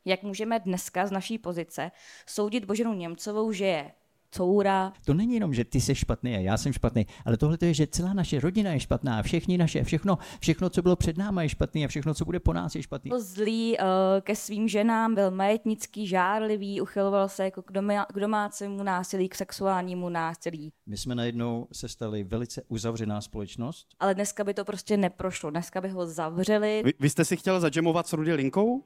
Jak 0.08 0.22
můžeme 0.22 0.60
dneska 0.60 1.06
z 1.06 1.10
naší 1.10 1.38
pozice 1.38 1.90
soudit 2.26 2.64
Boženu 2.64 2.94
Němcovou, 2.94 3.52
že 3.52 3.64
je 3.64 3.90
coura, 4.30 4.92
To 5.04 5.14
není 5.14 5.34
jenom, 5.34 5.54
že 5.54 5.64
ty 5.64 5.80
jsi 5.80 5.94
špatný 5.94 6.36
a 6.36 6.38
já 6.38 6.56
jsem 6.56 6.72
špatný, 6.72 7.06
ale 7.24 7.36
tohle 7.36 7.58
to 7.58 7.64
je, 7.64 7.74
že 7.74 7.86
celá 7.86 8.12
naše 8.12 8.40
rodina 8.40 8.72
je 8.72 8.80
špatná, 8.80 9.22
všichni 9.22 9.58
naše, 9.58 9.84
všechno, 9.84 10.18
všechno, 10.40 10.70
co 10.70 10.82
bylo 10.82 10.96
před 10.96 11.18
náma 11.18 11.42
je 11.42 11.48
špatný 11.48 11.84
a 11.84 11.88
všechno, 11.88 12.14
co 12.14 12.24
bude 12.24 12.40
po 12.40 12.52
nás 12.52 12.74
je 12.74 12.82
špatný. 12.82 13.08
byl 13.08 13.20
zlý 13.20 13.76
uh, 13.78 13.84
ke 14.20 14.36
svým 14.36 14.68
ženám, 14.68 15.14
byl 15.14 15.30
majetnický, 15.30 16.06
žárlivý, 16.06 16.80
uchyloval 16.80 17.28
se 17.28 17.44
jako 17.44 17.62
k, 17.62 17.72
doma, 17.72 18.04
k 18.04 18.20
domácímu 18.20 18.82
násilí, 18.82 19.28
k 19.28 19.34
sexuálnímu 19.34 20.08
násilí. 20.08 20.72
My 20.86 20.96
jsme 20.96 21.14
najednou 21.14 21.68
se 21.72 21.88
stali 21.88 22.24
velice 22.24 22.62
uzavřená 22.68 23.20
společnost. 23.20 23.88
Ale 24.00 24.14
dneska 24.14 24.44
by 24.44 24.54
to 24.54 24.64
prostě 24.64 24.96
neprošlo. 24.96 25.50
Dneska 25.50 25.80
by 25.80 25.88
ho 25.88 26.06
zavřeli. 26.06 26.82
Vy, 26.84 26.92
vy 27.00 27.10
jste 27.10 27.24
si 27.24 27.36
chtěl 27.36 27.60
zadžemovat 27.60 28.06
s 28.06 28.12
Rudy 28.12 28.34
Linkou? 28.34 28.84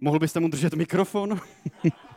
Mohl 0.00 0.18
byste 0.18 0.40
mu 0.40 0.48
držet 0.48 0.74
mikrofon? 0.74 1.40